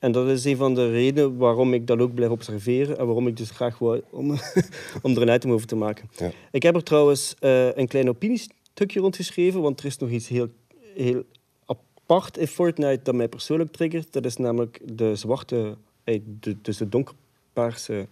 En 0.00 0.12
dat 0.12 0.28
is 0.28 0.44
een 0.44 0.56
van 0.56 0.74
de 0.74 0.90
redenen 0.90 1.36
waarom 1.36 1.74
ik 1.74 1.86
dat 1.86 1.98
ook 1.98 2.14
blijf 2.14 2.30
observeren 2.30 2.98
en 2.98 3.04
waarom 3.04 3.26
ik 3.26 3.36
dus 3.36 3.50
graag 3.50 3.78
wou 3.78 4.02
om, 4.10 4.30
om 5.02 5.16
er 5.16 5.22
een 5.22 5.34
item 5.34 5.50
over 5.50 5.66
te 5.66 5.76
maken. 5.76 6.10
Ja. 6.18 6.30
Ik 6.50 6.62
heb 6.62 6.74
er 6.74 6.82
trouwens 6.82 7.34
uh, 7.40 7.76
een 7.76 7.88
klein 7.88 8.08
opiniestukje 8.08 9.00
rondgeschreven, 9.00 9.60
want 9.60 9.80
er 9.80 9.86
is 9.86 9.98
nog 9.98 10.10
iets 10.10 10.28
heel 10.28 10.48
heel 10.96 11.24
apart 11.64 12.38
in 12.38 12.46
Fortnite 12.46 13.00
dat 13.02 13.14
mij 13.14 13.28
persoonlijk 13.28 13.72
triggert. 13.72 14.12
Dat 14.12 14.24
is 14.24 14.36
namelijk 14.36 14.80
de 14.84 15.14
zwarte, 15.14 15.76
eh, 16.04 16.20
dus 16.62 16.76
de 16.76 16.88
donkerpaarse 16.88 18.06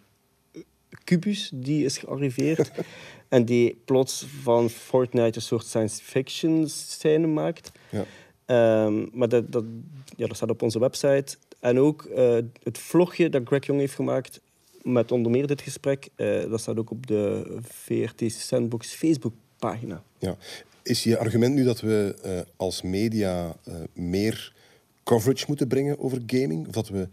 kubus 1.05 1.51
die 1.55 1.85
is 1.85 1.99
gearriveerd. 1.99 2.71
en 3.29 3.45
die 3.45 3.81
plots 3.85 4.27
van 4.43 4.71
Fortnite 4.71 5.37
een 5.37 5.43
soort 5.43 5.67
science 5.67 6.03
fiction 6.03 6.69
scène 6.69 7.27
maakt. 7.27 7.73
Ja. 7.91 8.05
Um, 8.87 9.11
maar 9.13 9.29
dat, 9.29 9.53
dat, 9.53 9.65
ja, 10.17 10.27
dat 10.27 10.37
staat 10.37 10.51
op 10.51 10.63
onze 10.63 10.79
website. 10.79 11.37
En 11.61 11.79
ook 11.79 12.09
uh, 12.17 12.37
het 12.63 12.79
vlogje 12.79 13.29
dat 13.29 13.43
Greg 13.45 13.67
Young 13.67 13.81
heeft 13.81 13.95
gemaakt 13.95 14.41
met 14.83 15.13
onder 15.13 15.31
meer 15.31 15.47
dit 15.47 15.61
gesprek, 15.61 16.09
uh, 16.17 16.51
dat 16.51 16.61
staat 16.61 16.79
ook 16.79 16.91
op 16.91 17.07
de 17.07 17.57
VRT 17.63 18.33
Sandbox 18.33 18.95
Facebookpagina. 18.95 20.03
Ja, 20.19 20.37
is 20.85 21.05
je 21.05 21.19
argument 21.19 21.55
nu 21.55 21.65
dat 21.65 21.81
we 21.81 22.17
uh, 22.25 22.41
als 22.57 22.83
media 22.83 23.57
uh, 23.69 23.75
meer 23.93 24.53
coverage 25.05 25.45
moeten 25.49 25.69
brengen 25.69 25.99
over 25.99 26.23
gaming? 26.27 26.67
Of 26.67 26.73
dat 26.73 26.89
we 26.89 27.09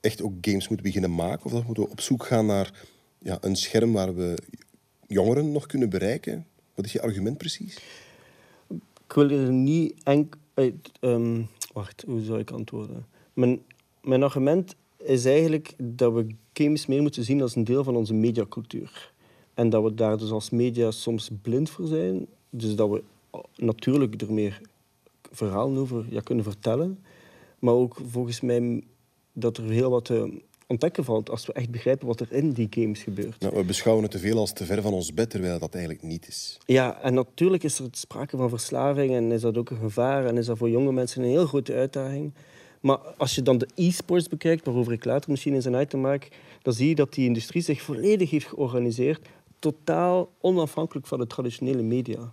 echt 0.00 0.22
ook 0.22 0.32
games 0.40 0.68
moeten 0.68 0.86
beginnen 0.86 1.14
maken? 1.14 1.44
Of 1.44 1.52
dat 1.52 1.76
we 1.76 1.90
op 1.90 2.00
zoek 2.00 2.26
gaan 2.26 2.46
naar 2.46 2.86
ja, 3.18 3.38
een 3.40 3.56
scherm 3.56 3.92
waar 3.92 4.14
we 4.14 4.38
jongeren 5.06 5.52
nog 5.52 5.66
kunnen 5.66 5.90
bereiken? 5.90 6.46
Wat 6.74 6.84
is 6.84 6.92
je 6.92 7.02
argument 7.02 7.38
precies? 7.38 7.78
Ik 9.06 9.12
wil 9.14 9.30
er 9.30 9.52
niet 9.52 9.94
enkel... 10.02 10.40
Um, 11.00 11.48
wacht, 11.72 12.04
hoe 12.06 12.20
zou 12.20 12.38
ik 12.38 12.50
antwoorden? 12.50 13.06
Mijn, 13.32 13.62
mijn 14.02 14.22
argument 14.22 14.74
is 14.98 15.24
eigenlijk 15.24 15.74
dat 15.82 16.12
we 16.12 16.26
games 16.52 16.86
meer 16.86 17.02
moeten 17.02 17.24
zien 17.24 17.42
als 17.42 17.56
een 17.56 17.64
deel 17.64 17.84
van 17.84 17.96
onze 17.96 18.14
mediacultuur. 18.14 19.12
En 19.54 19.68
dat 19.68 19.82
we 19.82 19.94
daar 19.94 20.18
dus 20.18 20.30
als 20.30 20.50
media 20.50 20.90
soms 20.90 21.30
blind 21.42 21.70
voor 21.70 21.86
zijn. 21.86 22.26
Dus 22.56 22.74
dat 22.74 22.90
we 22.90 23.02
natuurlijk 23.56 24.22
er 24.22 24.32
meer 24.32 24.60
verhalen 25.32 25.78
over 25.78 26.04
ja, 26.10 26.20
kunnen 26.20 26.44
vertellen. 26.44 27.04
Maar 27.58 27.74
ook 27.74 27.96
volgens 28.08 28.40
mij 28.40 28.82
dat 29.32 29.56
er 29.56 29.64
heel 29.64 29.90
wat 29.90 30.04
te 30.04 30.42
ontdekken 30.66 31.04
valt 31.04 31.30
als 31.30 31.46
we 31.46 31.52
echt 31.52 31.70
begrijpen 31.70 32.06
wat 32.06 32.20
er 32.20 32.32
in 32.32 32.52
die 32.52 32.66
games 32.70 33.02
gebeurt. 33.02 33.40
Nou, 33.40 33.56
we 33.56 33.64
beschouwen 33.64 34.04
het 34.04 34.12
te 34.12 34.18
veel 34.18 34.38
als 34.38 34.52
te 34.52 34.64
ver 34.64 34.82
van 34.82 34.92
ons 34.92 35.14
bed, 35.14 35.30
terwijl 35.30 35.58
dat 35.58 35.74
eigenlijk 35.74 36.04
niet 36.04 36.28
is. 36.28 36.58
Ja, 36.66 37.02
en 37.02 37.14
natuurlijk 37.14 37.62
is 37.62 37.78
er 37.78 37.88
sprake 37.90 38.36
van 38.36 38.48
verslaving 38.48 39.14
en 39.14 39.32
is 39.32 39.40
dat 39.40 39.56
ook 39.56 39.70
een 39.70 39.76
gevaar 39.76 40.26
en 40.26 40.36
is 40.36 40.46
dat 40.46 40.58
voor 40.58 40.70
jonge 40.70 40.92
mensen 40.92 41.22
een 41.22 41.28
heel 41.28 41.46
grote 41.46 41.74
uitdaging. 41.74 42.32
Maar 42.80 42.98
als 42.98 43.34
je 43.34 43.42
dan 43.42 43.58
de 43.58 43.68
e-sports 43.74 44.28
bekijkt, 44.28 44.64
waarover 44.64 44.92
ik 44.92 45.04
later 45.04 45.30
misschien 45.30 45.54
eens 45.54 45.64
een 45.64 45.80
item 45.80 46.00
maak, 46.00 46.28
dan 46.62 46.72
zie 46.72 46.88
je 46.88 46.94
dat 46.94 47.14
die 47.14 47.26
industrie 47.26 47.62
zich 47.62 47.82
volledig 47.82 48.30
heeft 48.30 48.46
georganiseerd, 48.46 49.28
totaal 49.58 50.30
onafhankelijk 50.40 51.06
van 51.06 51.18
de 51.18 51.26
traditionele 51.26 51.82
media. 51.82 52.32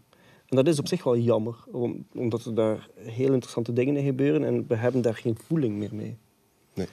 En 0.53 0.63
dat 0.63 0.74
is 0.74 0.79
op 0.79 0.88
zich 0.88 1.03
wel 1.03 1.17
jammer, 1.17 1.55
omdat 2.13 2.45
er 2.45 2.55
daar 2.55 2.89
heel 2.95 3.33
interessante 3.33 3.74
dingen 3.74 3.98
in 3.98 4.05
gebeuren 4.05 4.43
en 4.43 4.67
we 4.67 4.75
hebben 4.75 5.01
daar 5.01 5.15
geen 5.15 5.38
voeling 5.48 5.75
meer 5.75 5.95
mee. 5.95 6.17
Nee. 6.74 6.88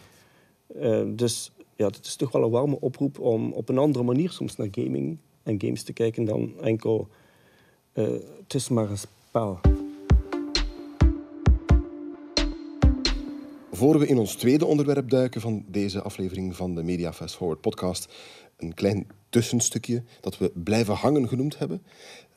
Uh, 0.76 1.16
dus 1.16 1.52
ja, 1.76 1.86
het 1.86 2.06
is 2.06 2.16
toch 2.16 2.32
wel 2.32 2.42
een 2.42 2.50
warme 2.50 2.80
oproep 2.80 3.18
om 3.18 3.52
op 3.52 3.68
een 3.68 3.78
andere 3.78 4.04
manier 4.04 4.30
soms 4.30 4.56
naar 4.56 4.68
gaming 4.70 5.18
en 5.42 5.60
games 5.60 5.82
te 5.82 5.92
kijken 5.92 6.24
dan 6.24 6.52
enkel 6.60 7.08
uh, 7.94 8.08
het 8.42 8.54
is 8.54 8.68
maar 8.68 8.90
een 8.90 8.98
spel. 8.98 9.60
Voor 13.70 13.98
we 13.98 14.06
in 14.06 14.18
ons 14.18 14.34
tweede 14.34 14.66
onderwerp 14.66 15.10
duiken 15.10 15.40
van 15.40 15.64
deze 15.66 16.02
aflevering 16.02 16.56
van 16.56 16.74
de 16.74 16.82
Media 16.82 17.12
Fast 17.12 17.36
Forward 17.36 17.60
podcast, 17.60 18.14
een 18.56 18.74
klein 18.74 19.06
tussenstukje 19.30 20.02
dat 20.20 20.38
we 20.38 20.52
blijven 20.54 20.94
hangen 20.94 21.28
genoemd 21.28 21.58
hebben. 21.58 21.82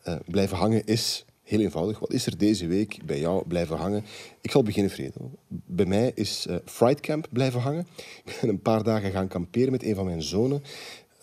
Uh, 0.07 0.15
blijven 0.25 0.57
hangen 0.57 0.85
is 0.85 1.25
heel 1.43 1.59
eenvoudig. 1.59 1.99
Wat 1.99 2.13
is 2.13 2.25
er 2.25 2.37
deze 2.37 2.67
week 2.67 2.99
bij 3.05 3.19
jou 3.19 3.47
blijven 3.47 3.77
hangen? 3.77 4.05
Ik 4.41 4.51
zal 4.51 4.63
beginnen, 4.63 4.91
Fredo. 4.91 5.31
Bij 5.47 5.85
mij 5.85 6.11
is 6.15 6.45
uh, 6.49 6.55
Fright 6.65 6.99
Camp 6.99 7.27
blijven 7.31 7.59
hangen. 7.61 7.87
Ik 8.25 8.37
ben 8.41 8.49
een 8.49 8.61
paar 8.61 8.83
dagen 8.83 9.11
gaan 9.11 9.27
kamperen 9.27 9.71
met 9.71 9.83
een 9.83 9.95
van 9.95 10.05
mijn 10.05 10.23
zonen 10.23 10.63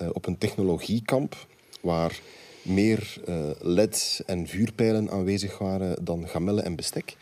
uh, 0.03 0.09
op 0.13 0.27
een 0.27 0.39
technologiekamp 0.39 1.47
waar 1.81 2.21
meer 2.63 3.21
leds 3.61 4.25
en 4.25 4.47
vuurpijlen 4.47 5.11
aanwezig 5.11 5.59
waren 5.59 6.05
dan 6.05 6.29
gamellen 6.29 6.65
en 6.65 6.77
bestek. 6.77 7.17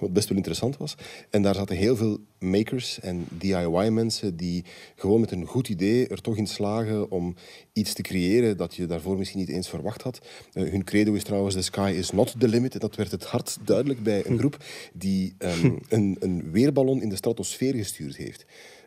Wat 0.00 0.12
best 0.12 0.28
wel 0.28 0.36
interessant 0.36 0.76
was. 0.76 0.94
En 1.30 1.42
daar 1.42 1.54
zaten 1.54 1.76
heel 1.76 1.96
veel 1.96 2.18
makers 2.38 3.00
en 3.00 3.26
DIY-mensen 3.38 4.36
die 4.36 4.64
gewoon 4.96 5.20
met 5.20 5.30
een 5.30 5.46
goed 5.46 5.68
idee 5.68 6.08
er 6.08 6.20
toch 6.20 6.36
in 6.36 6.46
slagen 6.46 7.10
om 7.10 7.34
iets 7.72 7.92
te 7.92 8.02
creëren 8.02 8.56
dat 8.56 8.74
je 8.74 8.86
daarvoor 8.86 9.16
misschien 9.16 9.38
niet 9.38 9.48
eens 9.48 9.68
verwacht 9.68 10.02
had. 10.02 10.26
Uh, 10.52 10.70
hun 10.70 10.84
credo 10.84 11.12
is 11.12 11.24
trouwens: 11.24 11.54
The 11.54 11.62
sky 11.62 11.94
is 11.96 12.10
not 12.10 12.34
the 12.38 12.48
limit. 12.48 12.74
En 12.74 12.80
dat 12.80 12.96
werd 12.96 13.10
het 13.10 13.24
hard 13.24 13.58
duidelijk 13.64 14.02
bij 14.02 14.26
een 14.26 14.38
groep 14.38 14.64
die 14.92 15.34
um, 15.38 15.78
een, 15.88 16.16
een 16.20 16.50
weerballon 16.50 17.02
in 17.02 17.08
de 17.08 17.16
stratosfeer 17.16 17.74
gestuurd 17.74 18.16
heeft. 18.16 18.44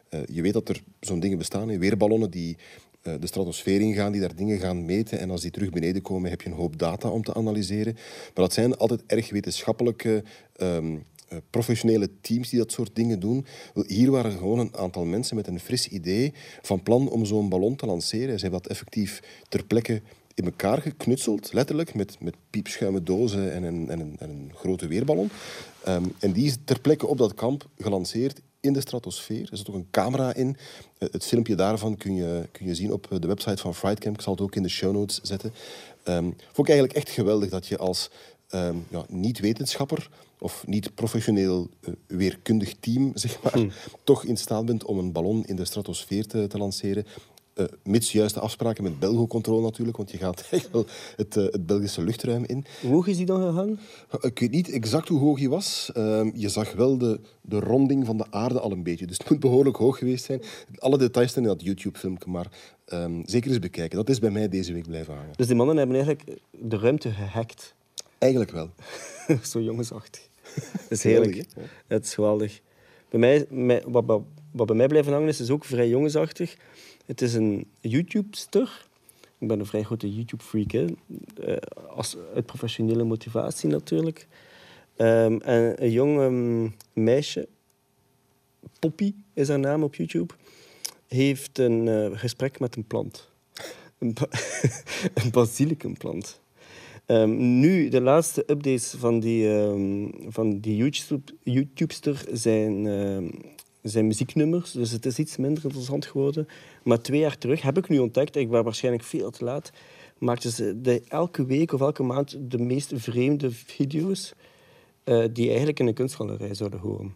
Uh, 0.09 0.19
je 0.31 0.41
weet 0.41 0.53
dat 0.53 0.69
er 0.69 0.83
zo'n 0.99 1.19
dingen 1.19 1.37
bestaan, 1.37 1.79
weerballonnen 1.79 2.31
die 2.31 2.55
eh, 2.55 2.88
de 3.01 3.27
stratosfeer 3.27 3.81
ingaan, 3.81 4.11
die 4.11 4.21
daar 4.21 4.35
dingen 4.35 4.59
gaan 4.59 4.85
meten. 4.85 5.19
En 5.19 5.29
als 5.29 5.41
die 5.41 5.51
terug 5.51 5.69
beneden 5.69 6.01
komen, 6.01 6.29
heb 6.29 6.41
je 6.41 6.49
een 6.49 6.55
hoop 6.55 6.79
data 6.79 7.09
om 7.09 7.23
te 7.23 7.33
analyseren. 7.33 7.93
Maar 7.93 8.31
dat 8.33 8.53
zijn 8.53 8.77
altijd 8.77 9.03
erg 9.05 9.29
wetenschappelijke, 9.29 10.23
um, 10.61 11.03
professionele 11.49 12.09
teams 12.21 12.49
die 12.49 12.59
dat 12.59 12.71
soort 12.71 12.95
dingen 12.95 13.19
doen. 13.19 13.45
Hier 13.87 14.11
waren 14.11 14.31
gewoon 14.31 14.59
een 14.59 14.75
aantal 14.75 15.05
mensen 15.05 15.35
met 15.35 15.47
een 15.47 15.59
fris 15.59 15.87
idee 15.87 16.33
van 16.61 16.83
plan 16.83 17.09
om 17.09 17.25
zo'n 17.25 17.49
ballon 17.49 17.75
te 17.75 17.85
lanceren. 17.85 18.35
Ze 18.35 18.41
hebben 18.41 18.61
dat 18.61 18.71
effectief 18.71 19.19
ter 19.49 19.65
plekke 19.65 20.01
in 20.33 20.45
elkaar 20.45 20.81
geknutseld, 20.81 21.53
letterlijk, 21.53 21.93
met, 21.93 22.17
met 22.19 22.35
piepschuime 22.49 23.03
dozen 23.03 23.53
en 23.53 23.63
een, 23.63 23.89
en 23.89 23.99
een, 23.99 24.15
en 24.19 24.29
een 24.29 24.51
grote 24.55 24.87
weerballon. 24.87 25.29
Um, 25.87 26.13
en 26.19 26.31
die 26.31 26.45
is 26.45 26.57
ter 26.63 26.79
plekke 26.79 27.07
op 27.07 27.17
dat 27.17 27.33
kamp 27.33 27.69
gelanceerd 27.77 28.41
in 28.61 28.73
de 28.73 28.81
stratosfeer. 28.81 29.47
Er 29.51 29.57
zit 29.57 29.69
ook 29.69 29.75
een 29.75 29.87
camera 29.91 30.33
in. 30.33 30.57
Eh, 30.97 31.09
het 31.11 31.25
filmpje 31.25 31.55
daarvan 31.55 31.97
kun 31.97 32.15
je, 32.15 32.47
kun 32.51 32.65
je 32.65 32.75
zien 32.75 32.93
op 32.93 33.07
de 33.19 33.27
website 33.27 33.61
van 33.61 33.75
Frightcamp. 33.75 34.15
Ik 34.15 34.21
zal 34.21 34.33
het 34.33 34.41
ook 34.41 34.55
in 34.55 34.63
de 34.63 34.69
show 34.69 34.93
notes 34.93 35.19
zetten. 35.21 35.53
Um, 36.05 36.23
vond 36.23 36.67
ik 36.67 36.73
eigenlijk 36.73 36.93
echt 36.93 37.09
geweldig 37.09 37.49
dat 37.49 37.67
je 37.67 37.77
als 37.77 38.09
um, 38.49 38.85
ja, 38.89 39.05
niet-wetenschapper 39.07 40.09
of 40.39 40.67
niet-professioneel 40.67 41.69
uh, 41.81 41.93
weerkundig 42.07 42.73
team, 42.79 43.11
zeg 43.17 43.41
maar, 43.41 43.53
hmm. 43.53 43.71
toch 44.03 44.23
in 44.23 44.37
staat 44.37 44.65
bent 44.65 44.83
om 44.83 44.97
een 44.97 45.11
ballon 45.11 45.45
in 45.45 45.55
de 45.55 45.65
stratosfeer 45.65 46.27
te, 46.27 46.47
te 46.47 46.57
lanceren. 46.57 47.05
Uh, 47.59 47.65
mits 47.83 48.11
juiste 48.11 48.39
afspraken 48.39 48.83
met 48.83 48.99
Belgocontrole 48.99 49.61
natuurlijk, 49.61 49.97
want 49.97 50.11
je 50.11 50.17
gaat 50.17 50.47
echt 50.51 50.71
wel 50.71 50.85
het, 51.15 51.35
uh, 51.35 51.43
het 51.43 51.65
Belgische 51.65 52.03
luchtruim 52.03 52.43
in. 52.45 52.65
Hoe 52.81 52.91
hoog 52.91 53.07
is 53.07 53.17
die 53.17 53.25
dan 53.25 53.41
gegaan? 53.41 53.79
Ik 54.21 54.39
weet 54.39 54.51
niet 54.51 54.69
exact 54.69 55.07
hoe 55.07 55.19
hoog 55.19 55.39
hij 55.39 55.49
was. 55.49 55.91
Uh, 55.97 56.27
je 56.33 56.49
zag 56.49 56.73
wel 56.73 56.97
de, 56.97 57.19
de 57.41 57.59
ronding 57.59 58.05
van 58.05 58.17
de 58.17 58.25
aarde 58.29 58.59
al 58.59 58.71
een 58.71 58.83
beetje, 58.83 59.05
dus 59.05 59.17
het 59.17 59.29
moet 59.29 59.39
behoorlijk 59.39 59.77
hoog 59.77 59.97
geweest 59.97 60.25
zijn. 60.25 60.41
Alle 60.75 60.97
details 60.97 61.29
staan 61.29 61.43
in 61.43 61.49
dat 61.49 61.63
YouTube-filmpje, 61.63 62.29
maar 62.29 62.47
um, 62.93 63.23
zeker 63.25 63.49
eens 63.49 63.59
bekijken. 63.59 63.97
Dat 63.97 64.09
is 64.09 64.19
bij 64.19 64.31
mij 64.31 64.49
deze 64.49 64.73
week 64.73 64.87
blijven 64.87 65.13
hangen. 65.13 65.33
Dus 65.35 65.47
die 65.47 65.55
mannen 65.55 65.77
hebben 65.77 65.95
eigenlijk 65.95 66.39
de 66.51 66.77
ruimte 66.77 67.11
gehackt? 67.11 67.75
Eigenlijk 68.17 68.51
wel. 68.51 68.69
Zo 69.51 69.61
jongensachtig. 69.61 70.21
Dat 70.55 70.91
is 70.97 71.03
heerlijk. 71.03 71.45
Het 71.87 72.05
is 72.05 72.13
geweldig. 72.13 72.61
Bij 73.09 73.19
mij, 73.19 73.45
mij 73.49 73.83
wat, 73.87 74.03
wat, 74.05 74.21
wat 74.51 74.67
bij 74.67 74.75
mij 74.75 74.87
blijven 74.87 75.13
hangen 75.13 75.27
is, 75.27 75.39
is 75.39 75.49
ook 75.49 75.65
vrij 75.65 75.89
jongensachtig. 75.89 76.55
Het 77.09 77.21
is 77.21 77.33
een 77.33 77.65
YouTube-ster. 77.81 78.87
Ik 79.37 79.47
ben 79.47 79.59
een 79.59 79.65
vrij 79.65 79.83
grote 79.83 80.15
YouTube-freak. 80.15 80.73
Uh, 80.73 80.89
als, 81.89 82.17
uit 82.35 82.45
professionele 82.45 83.03
motivatie 83.03 83.69
natuurlijk. 83.69 84.27
Um, 84.97 85.41
en 85.41 85.83
een 85.83 85.91
jong 85.91 86.19
um, 86.19 86.75
meisje, 86.93 87.47
Poppy 88.79 89.13
is 89.33 89.47
haar 89.47 89.59
naam 89.59 89.83
op 89.83 89.95
YouTube, 89.95 90.33
heeft 91.07 91.57
een 91.57 91.85
uh, 91.85 92.17
gesprek 92.17 92.59
met 92.59 92.75
een 92.75 92.85
plant. 92.87 93.29
Een, 93.99 94.13
ba 94.13 94.27
een 95.23 95.31
basilicumplant. 95.31 96.41
Um, 97.05 97.59
nu, 97.59 97.89
de 97.89 98.01
laatste 98.01 98.43
updates 98.47 98.93
van 98.97 99.19
die, 99.19 99.47
um, 99.47 100.11
van 100.27 100.59
die 100.59 100.75
YouTube, 100.75 101.33
YouTubester 101.43 102.25
zijn 102.31 102.85
zijn 103.81 104.07
muzieknummers, 104.07 104.71
dus 104.71 104.91
het 104.91 105.05
is 105.05 105.19
iets 105.19 105.37
minder 105.37 105.63
interessant 105.63 106.05
geworden. 106.05 106.47
Maar 106.83 107.01
twee 107.01 107.19
jaar 107.19 107.37
terug 107.37 107.61
heb 107.61 107.77
ik 107.77 107.89
nu 107.89 107.99
ontdekt, 107.99 108.35
ik 108.35 108.49
was 108.49 108.63
waarschijnlijk 108.63 109.03
veel 109.03 109.31
te 109.31 109.43
laat, 109.43 109.71
maakten 110.17 110.51
ze 110.51 110.81
de, 110.81 111.01
elke 111.07 111.45
week 111.45 111.71
of 111.73 111.81
elke 111.81 112.03
maand 112.03 112.37
de 112.39 112.57
meest 112.57 112.91
vreemde 112.95 113.51
video's 113.51 114.33
uh, 115.05 115.25
die 115.33 115.47
eigenlijk 115.47 115.79
in 115.79 115.87
een 115.87 115.93
kunstgalerij 115.93 116.53
zouden 116.53 116.79
horen. 116.79 117.13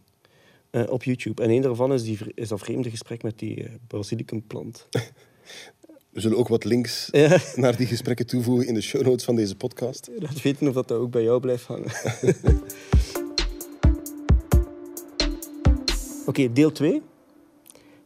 Uh, 0.72 0.90
op 0.90 1.04
YouTube. 1.04 1.44
En 1.44 1.50
een 1.50 1.62
daarvan 1.62 1.94
is, 1.94 2.04
die, 2.04 2.18
is 2.34 2.48
dat 2.48 2.60
vreemde 2.60 2.90
gesprek 2.90 3.24
met 3.24 3.40
die 3.40 3.64
uh, 3.64 3.70
basilicumplant. 3.88 4.88
We 6.10 6.22
zullen 6.22 6.38
ook 6.38 6.48
wat 6.48 6.64
links 6.64 7.08
ja. 7.12 7.38
naar 7.56 7.78
die 7.78 7.88
gesprekken 7.88 8.28
toevoegen 8.28 8.68
in 8.68 8.74
de 8.74 8.82
show 8.82 9.02
notes 9.02 9.26
van 9.26 9.36
deze 9.36 9.56
podcast. 9.56 10.10
Laat 10.20 10.42
weten 10.42 10.68
of 10.68 10.74
dat 10.74 10.92
ook 10.92 11.12
bij 11.12 11.24
jou 11.24 11.40
blijft 11.40 11.66
hangen. 11.66 11.92
Oké, 16.26 16.54
deel 16.54 16.72
2. 16.72 17.02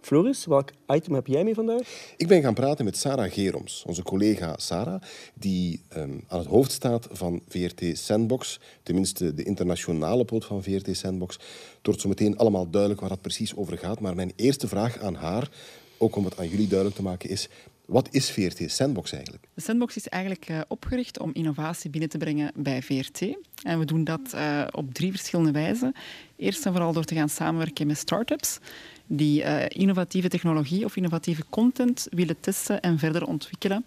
Floris, 0.01 0.45
welk 0.45 0.69
item 0.87 1.13
heb 1.13 1.27
jij 1.27 1.43
mee 1.43 1.53
vandaag? 1.53 2.13
Ik 2.17 2.27
ben 2.27 2.41
gaan 2.41 2.53
praten 2.53 2.85
met 2.85 2.97
Sarah 2.97 3.31
Geroms, 3.31 3.83
onze 3.87 4.03
collega 4.03 4.55
Sarah, 4.57 5.01
die 5.33 5.81
um, 5.97 6.23
aan 6.27 6.39
het 6.39 6.47
hoofd 6.47 6.71
staat 6.71 7.07
van 7.11 7.41
VRT 7.47 7.97
Sandbox, 7.97 8.59
tenminste 8.83 9.33
de 9.33 9.43
internationale 9.43 10.25
poot 10.25 10.45
van 10.45 10.63
VRT 10.63 10.97
Sandbox. 10.97 11.35
Het 11.77 11.85
wordt 11.85 12.01
zo 12.01 12.07
meteen 12.07 12.37
allemaal 12.37 12.69
duidelijk 12.69 13.01
waar 13.01 13.09
dat 13.09 13.21
precies 13.21 13.55
over 13.55 13.77
gaat, 13.77 13.99
maar 13.99 14.15
mijn 14.15 14.31
eerste 14.35 14.67
vraag 14.67 14.99
aan 14.99 15.15
haar, 15.15 15.49
ook 15.97 16.15
om 16.15 16.25
het 16.25 16.39
aan 16.39 16.49
jullie 16.49 16.67
duidelijk 16.67 16.97
te 16.97 17.03
maken, 17.03 17.29
is 17.29 17.49
wat 17.87 18.07
is 18.11 18.31
VRT 18.31 18.71
Sandbox 18.71 19.11
eigenlijk? 19.11 19.47
De 19.53 19.61
Sandbox 19.61 19.95
is 19.95 20.07
eigenlijk 20.07 20.49
uh, 20.49 20.59
opgericht 20.67 21.19
om 21.19 21.29
innovatie 21.33 21.89
binnen 21.89 22.09
te 22.09 22.17
brengen 22.17 22.51
bij 22.55 22.81
VRT. 22.81 23.21
En 23.63 23.79
we 23.79 23.85
doen 23.85 24.03
dat 24.03 24.31
uh, 24.35 24.67
op 24.71 24.93
drie 24.93 25.11
verschillende 25.11 25.51
wijzen. 25.51 25.93
Eerst 26.35 26.65
en 26.65 26.71
vooral 26.71 26.93
door 26.93 27.03
te 27.03 27.15
gaan 27.15 27.29
samenwerken 27.29 27.87
met 27.87 27.97
start-ups 27.97 28.59
die 29.05 29.43
uh, 29.43 29.65
innovatieve 29.67 30.27
technologie 30.27 30.85
of 30.85 30.95
innovatieve 30.95 31.43
content 31.49 32.07
willen 32.11 32.39
testen 32.39 32.81
en 32.81 32.99
verder 32.99 33.25
ontwikkelen 33.27 33.85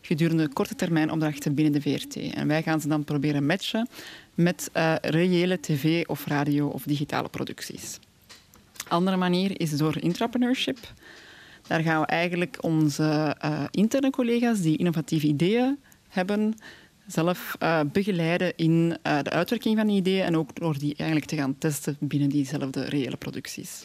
gedurende 0.00 0.48
korte 0.48 0.74
termijn 0.74 1.10
opdrachten 1.10 1.54
binnen 1.54 1.72
de 1.72 1.80
VRT. 1.80 2.16
En 2.16 2.46
wij 2.46 2.62
gaan 2.62 2.80
ze 2.80 2.88
dan 2.88 3.04
proberen 3.04 3.46
matchen 3.46 3.88
met 4.34 4.70
reële 5.02 5.60
tv- 5.60 6.06
of 6.06 6.26
radio- 6.26 6.68
of 6.68 6.82
digitale 6.82 7.28
producties. 7.28 7.98
Andere 8.88 9.16
manier 9.16 9.60
is 9.60 9.76
door 9.76 9.98
intrapreneurship. 9.98 10.78
Daar 11.66 11.80
gaan 11.80 12.00
we 12.00 12.06
eigenlijk 12.06 12.56
onze 12.60 13.36
uh, 13.44 13.64
interne 13.70 14.10
collega's 14.10 14.60
die 14.60 14.76
innovatieve 14.76 15.26
ideeën 15.26 15.78
hebben, 16.08 16.54
zelf 17.06 17.56
uh, 17.62 17.80
begeleiden 17.92 18.56
in 18.56 18.96
uh, 19.06 19.18
de 19.22 19.30
uitwerking 19.30 19.76
van 19.76 19.86
die 19.86 19.96
ideeën 19.96 20.24
en 20.24 20.36
ook 20.36 20.54
door 20.54 20.78
die 20.78 20.94
eigenlijk 20.96 21.30
te 21.30 21.36
gaan 21.36 21.58
testen 21.58 21.96
binnen 22.00 22.28
diezelfde 22.28 22.84
reële 22.84 23.16
producties. 23.16 23.84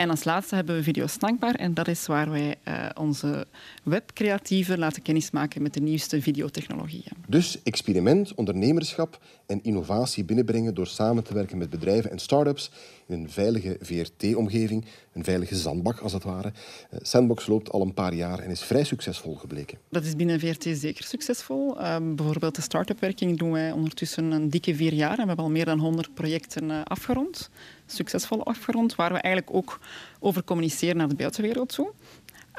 En 0.00 0.10
als 0.10 0.24
laatste 0.24 0.54
hebben 0.54 0.76
we 0.76 0.82
Video 0.82 1.06
Snackbar. 1.06 1.54
En 1.54 1.74
dat 1.74 1.88
is 1.88 2.06
waar 2.06 2.30
wij 2.30 2.56
uh, 2.68 2.88
onze 2.94 3.46
webcreatieven 3.82 4.78
laten 4.78 5.02
kennismaken 5.02 5.62
met 5.62 5.74
de 5.74 5.80
nieuwste 5.80 6.22
videotechnologieën. 6.22 7.12
Dus 7.28 7.62
experiment, 7.62 8.34
ondernemerschap 8.34 9.20
en 9.46 9.62
innovatie 9.62 10.24
binnenbrengen 10.24 10.74
door 10.74 10.86
samen 10.86 11.24
te 11.24 11.34
werken 11.34 11.58
met 11.58 11.70
bedrijven 11.70 12.10
en 12.10 12.18
start-ups 12.18 12.70
in 13.06 13.20
een 13.20 13.30
veilige 13.30 13.76
VRT-omgeving, 13.80 14.84
een 15.12 15.24
veilige 15.24 15.56
zandbak 15.56 15.98
als 15.98 16.12
het 16.12 16.24
ware. 16.24 16.52
Uh, 16.92 17.00
Sandbox 17.02 17.46
loopt 17.46 17.70
al 17.70 17.80
een 17.80 17.94
paar 17.94 18.14
jaar 18.14 18.38
en 18.38 18.50
is 18.50 18.62
vrij 18.62 18.84
succesvol 18.84 19.34
gebleken. 19.34 19.78
Dat 19.88 20.04
is 20.04 20.16
binnen 20.16 20.40
VRT 20.40 20.66
zeker 20.72 21.04
succesvol. 21.04 21.80
Uh, 21.80 21.96
bijvoorbeeld 22.14 22.54
de 22.54 22.62
start-up-werking 22.62 23.38
doen 23.38 23.52
wij 23.52 23.72
ondertussen 23.72 24.30
een 24.30 24.50
dikke 24.50 24.74
vier 24.74 24.92
jaar 24.92 25.18
en 25.18 25.22
we 25.22 25.26
hebben 25.26 25.44
al 25.44 25.50
meer 25.50 25.64
dan 25.64 25.78
100 25.78 26.14
projecten 26.14 26.64
uh, 26.64 26.80
afgerond, 26.84 27.50
succesvol 27.92 28.44
afgerond, 28.44 28.94
waar 28.94 29.12
we 29.12 29.18
eigenlijk 29.18 29.56
ook 29.56 29.80
over 30.20 30.44
communiceren 30.44 30.96
naar 30.96 31.08
de 31.08 31.14
buitenwereld 31.14 31.74
toe. 31.74 31.92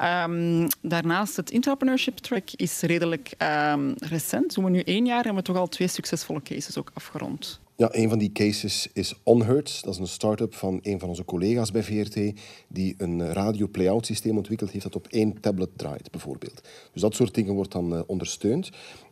Um, 0.02 0.66
daarnaast 0.80 1.36
het 1.36 1.50
entrepreneurship 1.50 2.16
track 2.16 2.50
is 2.56 2.80
redelijk 2.80 3.34
um, 3.72 3.94
recent. 3.96 4.54
Doen 4.54 4.64
we 4.64 4.70
nu 4.70 4.80
één 4.80 5.06
jaar 5.06 5.16
en 5.16 5.20
we 5.22 5.26
hebben 5.26 5.44
toch 5.44 5.56
al 5.56 5.68
twee 5.68 5.88
succesvolle 5.88 6.42
cases 6.42 6.78
ook 6.78 6.90
afgerond. 6.94 7.60
Ja, 7.76 7.88
een 7.90 8.08
van 8.08 8.18
die 8.18 8.32
cases 8.32 8.88
is 8.92 9.14
Onheard. 9.22 9.84
Dat 9.84 9.94
is 9.94 10.00
een 10.00 10.06
start-up 10.06 10.54
van 10.54 10.78
een 10.82 10.98
van 10.98 11.08
onze 11.08 11.24
collega's 11.24 11.70
bij 11.70 11.82
VRT 11.82 12.40
die 12.68 12.94
een 12.98 13.32
radio 13.32 13.68
play-out 13.68 14.06
systeem 14.06 14.36
ontwikkeld 14.36 14.70
heeft 14.70 14.84
dat 14.84 14.96
op 14.96 15.06
één 15.06 15.40
tablet 15.40 15.70
draait, 15.76 16.10
bijvoorbeeld. 16.10 16.60
Dus 16.92 17.02
dat 17.02 17.14
soort 17.14 17.34
dingen 17.34 17.54
wordt 17.54 17.72
dan 17.72 17.92
uh, 17.92 18.00
ondersteund. 18.06 18.70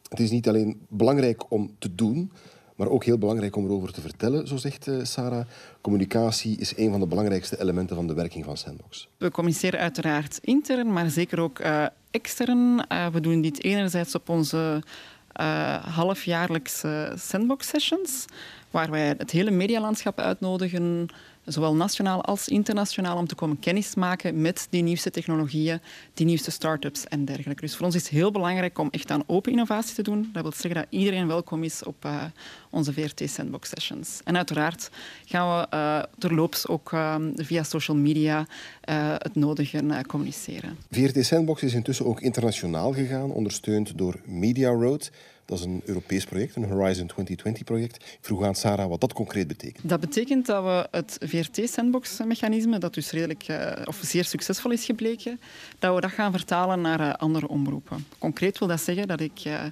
Het 0.09 0.21
is 0.21 0.31
niet 0.31 0.49
alleen 0.49 0.81
belangrijk 0.89 1.51
om 1.51 1.75
te 1.79 1.95
doen, 1.95 2.33
maar 2.81 2.89
ook 2.89 3.05
heel 3.05 3.19
belangrijk 3.19 3.57
om 3.57 3.65
erover 3.65 3.93
te 3.93 4.01
vertellen, 4.01 4.47
zo 4.47 4.57
zegt 4.57 4.87
uh, 4.87 5.05
Sarah. 5.05 5.47
Communicatie 5.81 6.59
is 6.59 6.77
een 6.77 6.91
van 6.91 7.01
de 7.01 7.07
belangrijkste 7.07 7.61
elementen 7.61 7.97
van 7.97 8.07
de 8.07 8.15
werking 8.15 8.45
van 8.45 8.57
Sandbox. 8.57 9.09
We 9.17 9.31
communiceren 9.31 9.81
uiteraard 9.81 10.39
intern, 10.43 10.93
maar 10.93 11.11
zeker 11.11 11.41
ook 11.41 11.61
uh, 11.61 11.87
extern. 12.11 12.85
Uh, 12.93 13.07
we 13.07 13.21
doen 13.21 13.41
dit 13.41 13.65
enerzijds 13.65 14.15
op 14.15 14.29
onze 14.29 14.83
halfjaarlijkse 15.85 17.13
Sandbox 17.17 17.69
sessions, 17.69 18.25
waar 18.71 18.91
wij 18.91 19.07
het 19.19 19.31
hele 19.31 19.51
medialandschap 19.51 20.21
uitnodigen 20.21 21.09
zowel 21.45 21.75
nationaal 21.75 22.25
als 22.25 22.49
internationaal, 22.49 23.17
om 23.17 23.27
te 23.27 23.35
komen 23.35 23.59
kennismaken 23.59 24.41
met 24.41 24.67
die 24.71 24.83
nieuwste 24.83 25.11
technologieën, 25.11 25.81
die 26.15 26.27
nieuwste 26.27 26.51
start-ups 26.51 27.07
en 27.07 27.25
dergelijke. 27.25 27.61
Dus 27.61 27.77
voor 27.77 27.87
ons 27.87 27.95
is 27.95 28.03
het 28.03 28.11
heel 28.11 28.31
belangrijk 28.31 28.79
om 28.79 28.89
echt 28.91 29.11
aan 29.11 29.23
open 29.27 29.53
innovatie 29.53 29.95
te 29.95 30.03
doen. 30.03 30.31
Dat 30.33 30.43
wil 30.43 30.53
zeggen 30.53 30.75
dat 30.75 30.87
iedereen 30.89 31.27
welkom 31.27 31.65
is 31.65 31.85
op 31.85 32.05
uh, 32.05 32.23
onze 32.71 32.93
VRT 32.93 33.31
Sandbox 33.31 33.69
Sessions. 33.69 34.21
En 34.25 34.37
uiteraard 34.37 34.91
gaan 35.25 35.59
we 35.59 35.77
uh, 35.77 36.03
terloops 36.19 36.67
ook 36.69 36.93
uh, 36.93 37.17
via 37.35 37.63
social 37.63 37.97
media 37.97 38.47
het 39.19 39.35
nodige 39.35 40.05
communiceren. 40.07 40.77
VRT 40.91 41.27
Sandbox 41.27 41.63
is 41.63 41.75
intussen 41.75 42.07
ook 42.07 42.21
internationaal 42.21 42.93
gegaan, 42.93 43.31
ondersteund 43.31 43.99
door 43.99 44.21
Media 44.25 44.71
Road. 44.71 45.11
Dat 45.51 45.59
is 45.59 45.65
een 45.65 45.83
Europees 45.85 46.25
project, 46.25 46.57
een 46.57 46.65
Horizon 46.65 47.11
2020-project. 47.11 47.97
Ik 47.97 48.19
vroeg 48.21 48.45
aan 48.45 48.55
Sarah 48.55 48.89
wat 48.89 49.01
dat 49.01 49.13
concreet 49.13 49.47
betekent. 49.47 49.89
Dat 49.89 50.01
betekent 50.01 50.47
dat 50.47 50.65
we 50.65 50.89
het 50.91 51.19
VRT-sandbox-mechanisme, 51.21 52.79
dat 52.79 52.95
dus 52.95 53.11
redelijk 53.11 53.49
uh, 53.49 53.73
of 53.85 54.01
zeer 54.03 54.25
succesvol 54.25 54.71
is 54.71 54.85
gebleken, 54.85 55.41
dat 55.79 55.95
we 55.95 56.01
dat 56.01 56.11
gaan 56.11 56.33
vertalen 56.33 56.81
naar 56.81 57.01
uh, 57.01 57.15
andere 57.15 57.49
omroepen. 57.49 58.07
Concreet 58.19 58.59
wil 58.59 58.69
dat 58.69 58.81
zeggen 58.81 59.09
dat 59.09 59.21
ik 59.21 59.45
uh, 59.47 59.63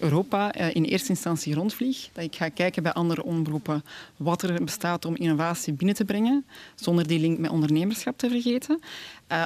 Europa 0.00 0.52
in 0.52 0.84
eerste 0.84 1.08
instantie 1.08 1.54
rondvlieg, 1.54 2.08
dat 2.12 2.24
ik 2.24 2.36
ga 2.36 2.48
kijken 2.48 2.82
bij 2.82 2.92
andere 2.92 3.24
omroepen 3.24 3.84
wat 4.16 4.42
er 4.42 4.64
bestaat 4.64 5.04
om 5.04 5.16
innovatie 5.16 5.72
binnen 5.72 5.96
te 5.96 6.04
brengen, 6.04 6.46
zonder 6.74 7.06
die 7.06 7.20
link 7.20 7.38
met 7.38 7.50
ondernemerschap 7.50 8.18
te 8.18 8.28
vergeten. 8.28 8.80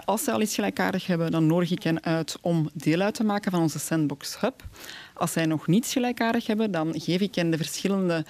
als 0.04 0.24
ze 0.24 0.32
al 0.32 0.40
iets 0.40 0.54
gelijkaardig 0.54 1.06
hebben, 1.06 1.30
dan 1.30 1.46
nodig 1.46 1.70
ik 1.70 1.82
hen 1.82 2.02
uit 2.04 2.36
om 2.40 2.70
deel 2.72 3.00
uit 3.00 3.14
te 3.14 3.24
maken 3.24 3.50
van 3.50 3.60
onze 3.60 3.78
Sandbox 3.78 4.40
Hub. 4.40 4.62
Als 5.14 5.32
zij 5.32 5.46
nog 5.46 5.66
niets 5.66 5.92
gelijkaardig 5.92 6.46
hebben, 6.46 6.70
dan 6.70 7.00
geef 7.00 7.20
ik 7.20 7.34
hen 7.34 7.50
de 7.50 7.56
verschillende 7.56 8.24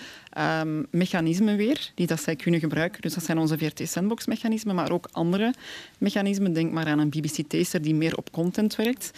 um, 0.60 0.86
mechanismen 0.90 1.56
weer 1.56 1.90
die 1.94 2.06
dat 2.06 2.22
zij 2.22 2.36
kunnen 2.36 2.60
gebruiken. 2.60 3.00
Dus 3.00 3.14
dat 3.14 3.24
zijn 3.24 3.38
onze 3.38 3.58
VRT-sandbox-mechanismen, 3.58 4.74
maar 4.74 4.90
ook 4.90 5.08
andere 5.12 5.54
mechanismen. 5.98 6.52
Denk 6.52 6.72
maar 6.72 6.86
aan 6.86 6.98
een 6.98 7.08
BBC-taster 7.08 7.82
die 7.82 7.94
meer 7.94 8.16
op 8.16 8.32
content 8.32 8.76
werkt. 8.76 9.10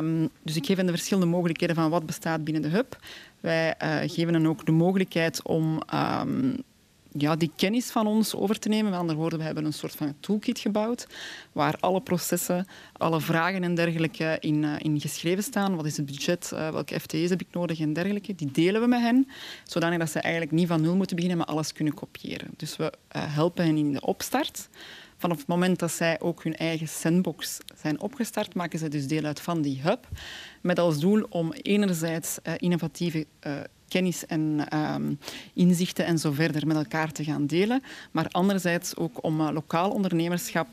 Um, 0.00 0.28
dus 0.42 0.56
ik 0.56 0.66
geef 0.66 0.76
hen 0.76 0.86
de 0.86 0.92
verschillende 0.92 1.28
mogelijkheden 1.28 1.74
van 1.74 1.90
wat 1.90 2.06
bestaat 2.06 2.27
binnen 2.36 2.62
de 2.62 2.68
hub. 2.68 2.98
Wij 3.40 3.74
uh, 3.82 3.96
geven 4.10 4.34
hen 4.34 4.46
ook 4.46 4.66
de 4.66 4.72
mogelijkheid 4.72 5.42
om 5.42 5.82
um, 5.94 6.64
ja, 7.12 7.36
die 7.36 7.50
kennis 7.56 7.90
van 7.90 8.06
ons 8.06 8.34
over 8.34 8.58
te 8.58 8.68
nemen. 8.68 8.90
Met 8.90 9.00
andere 9.00 9.18
woorden, 9.18 9.38
we 9.38 9.44
hebben 9.44 9.64
een 9.64 9.72
soort 9.72 9.94
van 9.94 10.14
toolkit 10.20 10.58
gebouwd 10.58 11.06
waar 11.52 11.76
alle 11.80 12.00
processen, 12.00 12.66
alle 12.92 13.20
vragen 13.20 13.62
en 13.62 13.74
dergelijke 13.74 14.36
in, 14.40 14.62
uh, 14.62 14.74
in 14.78 15.00
geschreven 15.00 15.42
staan. 15.42 15.76
Wat 15.76 15.86
is 15.86 15.96
het 15.96 16.06
budget, 16.06 16.50
uh, 16.54 16.70
welke 16.70 17.00
FTE's 17.00 17.30
heb 17.30 17.40
ik 17.40 17.48
nodig 17.52 17.80
en 17.80 17.92
dergelijke. 17.92 18.34
Die 18.34 18.50
delen 18.50 18.80
we 18.80 18.86
met 18.86 19.00
hen, 19.00 19.28
zodanig 19.64 19.98
dat 19.98 20.10
ze 20.10 20.20
eigenlijk 20.20 20.52
niet 20.52 20.68
van 20.68 20.80
nul 20.80 20.96
moeten 20.96 21.16
beginnen, 21.16 21.38
maar 21.38 21.54
alles 21.54 21.72
kunnen 21.72 21.94
kopiëren. 21.94 22.50
Dus 22.56 22.76
we 22.76 22.92
helpen 23.08 23.64
hen 23.64 23.76
in 23.76 23.92
de 23.92 24.00
opstart. 24.00 24.68
Vanaf 25.18 25.38
het 25.38 25.46
moment 25.46 25.78
dat 25.78 25.90
zij 25.90 26.20
ook 26.20 26.44
hun 26.44 26.56
eigen 26.56 26.88
sandbox 26.88 27.58
zijn 27.76 28.00
opgestart, 28.00 28.54
maken 28.54 28.78
ze 28.78 28.88
dus 28.88 29.06
deel 29.06 29.24
uit 29.24 29.40
van 29.40 29.62
die 29.62 29.80
hub. 29.82 30.08
Met 30.62 30.78
als 30.78 30.98
doel 30.98 31.26
om 31.30 31.52
enerzijds 31.52 32.38
innovatieve 32.56 33.26
kennis 33.88 34.26
en 34.26 34.66
um, 34.94 35.18
inzichten 35.54 36.04
en 36.04 36.18
zo 36.18 36.32
verder 36.32 36.66
met 36.66 36.76
elkaar 36.76 37.12
te 37.12 37.24
gaan 37.24 37.46
delen. 37.46 37.82
Maar 38.10 38.28
anderzijds 38.30 38.96
ook 38.96 39.24
om 39.24 39.40
uh, 39.40 39.48
lokaal 39.52 39.90
ondernemerschap 39.90 40.68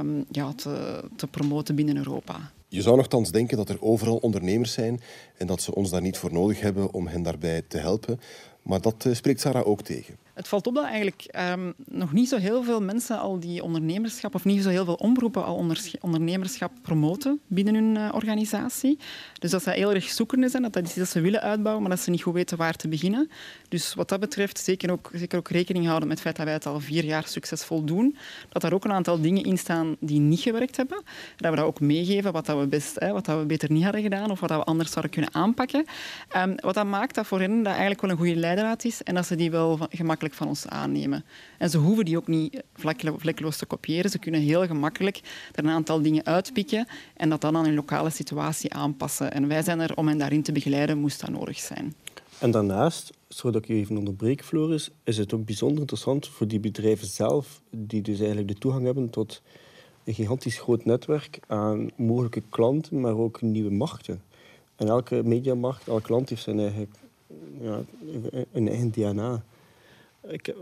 um, 0.00 0.24
ja, 0.30 0.52
te, 0.52 1.04
te 1.16 1.26
promoten 1.26 1.74
binnen 1.74 1.96
Europa. 1.96 2.50
Je 2.68 2.82
zou 2.82 2.96
nogthans 2.96 3.30
denken 3.30 3.56
dat 3.56 3.68
er 3.68 3.82
overal 3.82 4.16
ondernemers 4.16 4.72
zijn 4.72 5.00
en 5.36 5.46
dat 5.46 5.62
ze 5.62 5.74
ons 5.74 5.90
daar 5.90 6.02
niet 6.02 6.18
voor 6.18 6.32
nodig 6.32 6.60
hebben 6.60 6.92
om 6.92 7.06
hen 7.06 7.22
daarbij 7.22 7.62
te 7.68 7.78
helpen. 7.78 8.20
Maar 8.62 8.80
dat 8.80 9.06
spreekt 9.12 9.40
Sarah 9.40 9.66
ook 9.66 9.82
tegen. 9.82 10.16
Het 10.38 10.48
valt 10.48 10.66
op 10.66 10.74
dat 10.74 10.84
eigenlijk 10.84 11.36
um, 11.52 11.74
nog 11.86 12.12
niet 12.12 12.28
zo 12.28 12.36
heel 12.36 12.62
veel 12.62 12.82
mensen 12.82 13.18
al 13.18 13.40
die 13.40 13.62
ondernemerschap, 13.62 14.34
of 14.34 14.44
niet 14.44 14.62
zo 14.62 14.68
heel 14.68 14.84
veel 14.84 14.94
omroepen 14.94 15.44
al 15.44 15.66
ondernemerschap 16.00 16.72
promoten 16.82 17.40
binnen 17.46 17.74
hun 17.74 17.94
uh, 17.94 18.08
organisatie. 18.14 18.98
Dus 19.38 19.50
dat 19.50 19.62
ze 19.62 19.70
heel 19.70 19.94
erg 19.94 20.08
zoekende 20.08 20.48
zijn, 20.48 20.62
dat 20.62 20.72
dat 20.72 20.82
is 20.82 20.94
dat 20.94 21.08
ze 21.08 21.20
willen 21.20 21.40
uitbouwen, 21.40 21.82
maar 21.82 21.96
dat 21.96 22.04
ze 22.04 22.10
niet 22.10 22.22
goed 22.22 22.34
weten 22.34 22.56
waar 22.56 22.74
te 22.74 22.88
beginnen. 22.88 23.30
Dus 23.68 23.94
wat 23.94 24.08
dat 24.08 24.20
betreft 24.20 24.58
zeker 24.58 24.90
ook, 24.90 25.10
zeker 25.12 25.38
ook 25.38 25.48
rekening 25.48 25.86
houden 25.86 26.08
met 26.08 26.16
het 26.16 26.26
feit 26.26 26.36
dat 26.36 26.44
wij 26.44 26.54
het 26.54 26.66
al 26.66 26.80
vier 26.80 27.04
jaar 27.04 27.26
succesvol 27.26 27.84
doen. 27.84 28.16
Dat 28.48 28.64
er 28.64 28.74
ook 28.74 28.84
een 28.84 28.92
aantal 28.92 29.20
dingen 29.20 29.42
in 29.42 29.58
staan 29.58 29.96
die 30.00 30.20
niet 30.20 30.40
gewerkt 30.40 30.76
hebben. 30.76 31.02
Dat 31.36 31.50
we 31.50 31.56
dat 31.56 31.66
ook 31.66 31.80
meegeven, 31.80 32.32
wat 32.32 32.46
dat 32.46 32.58
we, 32.58 32.66
best, 32.66 33.00
hè, 33.00 33.12
wat 33.12 33.24
dat 33.24 33.38
we 33.38 33.46
beter 33.46 33.72
niet 33.72 33.84
hadden 33.84 34.02
gedaan 34.02 34.30
of 34.30 34.40
wat 34.40 34.48
dat 34.48 34.58
we 34.58 34.64
anders 34.64 34.90
zouden 34.90 35.10
kunnen 35.10 35.34
aanpakken. 35.34 35.84
Um, 36.36 36.54
wat 36.56 36.74
dat 36.74 36.86
maakt 36.86 37.14
dat 37.14 37.26
voor 37.26 37.40
hen 37.40 37.56
dat 37.56 37.72
eigenlijk 37.72 38.00
wel 38.00 38.10
een 38.10 38.16
goede 38.16 38.36
leidraad 38.36 38.84
is 38.84 39.02
en 39.02 39.14
dat 39.14 39.26
ze 39.26 39.36
die 39.36 39.50
wel 39.50 39.78
gemakkelijk 39.90 40.27
van 40.34 40.48
ons 40.48 40.66
aannemen. 40.66 41.24
En 41.58 41.70
ze 41.70 41.78
hoeven 41.78 42.04
die 42.04 42.16
ook 42.16 42.26
niet 42.26 42.62
vlekkeloos 43.16 43.56
te 43.56 43.66
kopiëren. 43.66 44.10
Ze 44.10 44.18
kunnen 44.18 44.40
heel 44.40 44.66
gemakkelijk 44.66 45.20
er 45.54 45.64
een 45.64 45.70
aantal 45.70 46.02
dingen 46.02 46.24
uitpikken 46.24 46.86
en 47.16 47.28
dat 47.28 47.40
dan 47.40 47.56
aan 47.56 47.64
hun 47.64 47.74
lokale 47.74 48.10
situatie 48.10 48.74
aanpassen. 48.74 49.32
En 49.32 49.48
wij 49.48 49.62
zijn 49.62 49.80
er 49.80 49.96
om 49.96 50.08
hen 50.08 50.18
daarin 50.18 50.42
te 50.42 50.52
begeleiden, 50.52 50.98
moest 50.98 51.20
dat 51.20 51.30
nodig 51.30 51.58
zijn. 51.58 51.94
En 52.38 52.50
daarnaast, 52.50 53.12
zodat 53.28 53.62
ik 53.62 53.68
je 53.68 53.74
even 53.74 53.96
onderbreek, 53.96 54.44
Floris, 54.44 54.90
is 55.04 55.16
het 55.16 55.32
ook 55.32 55.44
bijzonder 55.44 55.80
interessant 55.80 56.28
voor 56.28 56.48
die 56.48 56.60
bedrijven 56.60 57.06
zelf, 57.06 57.60
die 57.70 58.02
dus 58.02 58.18
eigenlijk 58.18 58.48
de 58.48 58.58
toegang 58.58 58.84
hebben 58.84 59.10
tot 59.10 59.42
een 60.04 60.14
gigantisch 60.14 60.58
groot 60.58 60.84
netwerk 60.84 61.40
aan 61.46 61.90
mogelijke 61.96 62.42
klanten, 62.48 63.00
maar 63.00 63.16
ook 63.16 63.40
nieuwe 63.42 63.70
markten. 63.70 64.22
En 64.76 64.88
elke 64.88 65.22
mediamarkt, 65.24 65.88
elk 65.88 66.02
klant 66.02 66.28
heeft 66.28 66.42
zijn 66.42 66.58
eigen, 66.58 66.88
ja, 67.60 67.80
een 68.52 68.68
eigen 68.68 68.90
DNA. 68.90 69.42
Ik, 70.28 70.54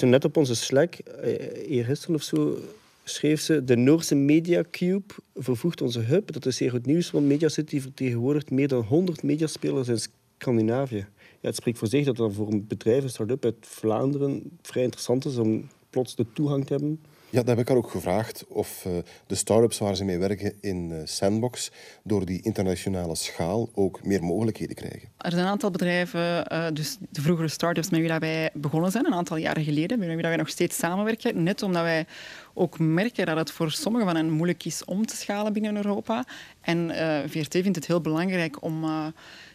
net 0.00 0.24
op 0.24 0.36
onze 0.36 0.54
Slack, 0.54 0.94
eh, 0.94 1.70
eergisteren 1.70 2.14
of 2.14 2.22
zo, 2.22 2.58
schreef 3.04 3.40
ze... 3.40 3.64
De 3.64 3.76
Noorse 3.76 4.14
Media 4.14 4.64
Cube 4.70 5.14
vervoegt 5.34 5.80
onze 5.80 6.00
hub. 6.00 6.32
Dat 6.32 6.46
is 6.46 6.56
zeer 6.56 6.70
goed 6.70 6.86
nieuws, 6.86 7.10
want 7.10 7.26
Media 7.26 7.48
City 7.48 7.80
vertegenwoordigt 7.80 8.50
meer 8.50 8.68
dan 8.68 8.82
100 8.82 9.22
mediaspelers 9.22 9.88
in 9.88 9.98
Scandinavië. 10.38 11.06
Ja, 11.40 11.48
het 11.48 11.56
spreekt 11.56 11.78
voor 11.78 11.88
zich 11.88 12.04
dat 12.04 12.16
dat 12.16 12.34
voor 12.34 12.52
een 12.52 12.66
bedrijf, 12.66 13.02
een 13.02 13.10
start-up 13.10 13.44
uit 13.44 13.56
Vlaanderen, 13.60 14.42
vrij 14.62 14.82
interessant 14.82 15.24
is 15.24 15.36
om 15.36 15.68
plots 15.90 16.16
de 16.16 16.26
toegang 16.32 16.66
te 16.66 16.72
hebben 16.72 17.00
ja, 17.30 17.38
dat 17.38 17.46
heb 17.46 17.58
ik 17.58 17.68
haar 17.68 17.76
ook 17.76 17.90
gevraagd 17.90 18.44
of 18.48 18.84
uh, 18.86 18.92
de 19.26 19.34
start-ups 19.34 19.78
waar 19.78 19.96
ze 19.96 20.04
mee 20.04 20.18
werken 20.18 20.52
in 20.60 20.90
uh, 20.90 20.98
Sandbox 21.04 21.70
door 22.02 22.26
die 22.26 22.42
internationale 22.42 23.14
schaal 23.14 23.68
ook 23.74 24.04
meer 24.04 24.24
mogelijkheden 24.24 24.76
krijgen. 24.76 25.08
Er 25.18 25.30
zijn 25.30 25.42
een 25.42 25.50
aantal 25.50 25.70
bedrijven, 25.70 26.52
uh, 26.52 26.66
dus 26.72 26.96
de 27.10 27.20
vroegere 27.20 27.48
start-ups 27.48 27.90
met 27.90 28.00
wie 28.00 28.18
wij 28.18 28.50
begonnen 28.54 28.90
zijn, 28.90 29.06
een 29.06 29.14
aantal 29.14 29.36
jaren 29.36 29.64
geleden, 29.64 29.98
met 29.98 30.08
wie 30.08 30.16
wij 30.16 30.36
nog 30.36 30.48
steeds 30.48 30.76
samenwerken, 30.76 31.42
net 31.42 31.62
omdat 31.62 31.82
wij 31.82 32.06
ook 32.54 32.78
merken 32.78 33.26
dat 33.26 33.36
het 33.36 33.50
voor 33.50 33.70
sommigen 33.70 34.06
van 34.06 34.16
hen 34.16 34.30
moeilijk 34.30 34.64
is 34.64 34.84
om 34.84 35.06
te 35.06 35.16
schalen 35.16 35.52
binnen 35.52 35.76
Europa. 35.76 36.24
En 36.60 36.90
VRT 37.26 37.52
vindt 37.52 37.76
het 37.76 37.86
heel 37.86 38.00
belangrijk 38.00 38.62
om 38.62 38.84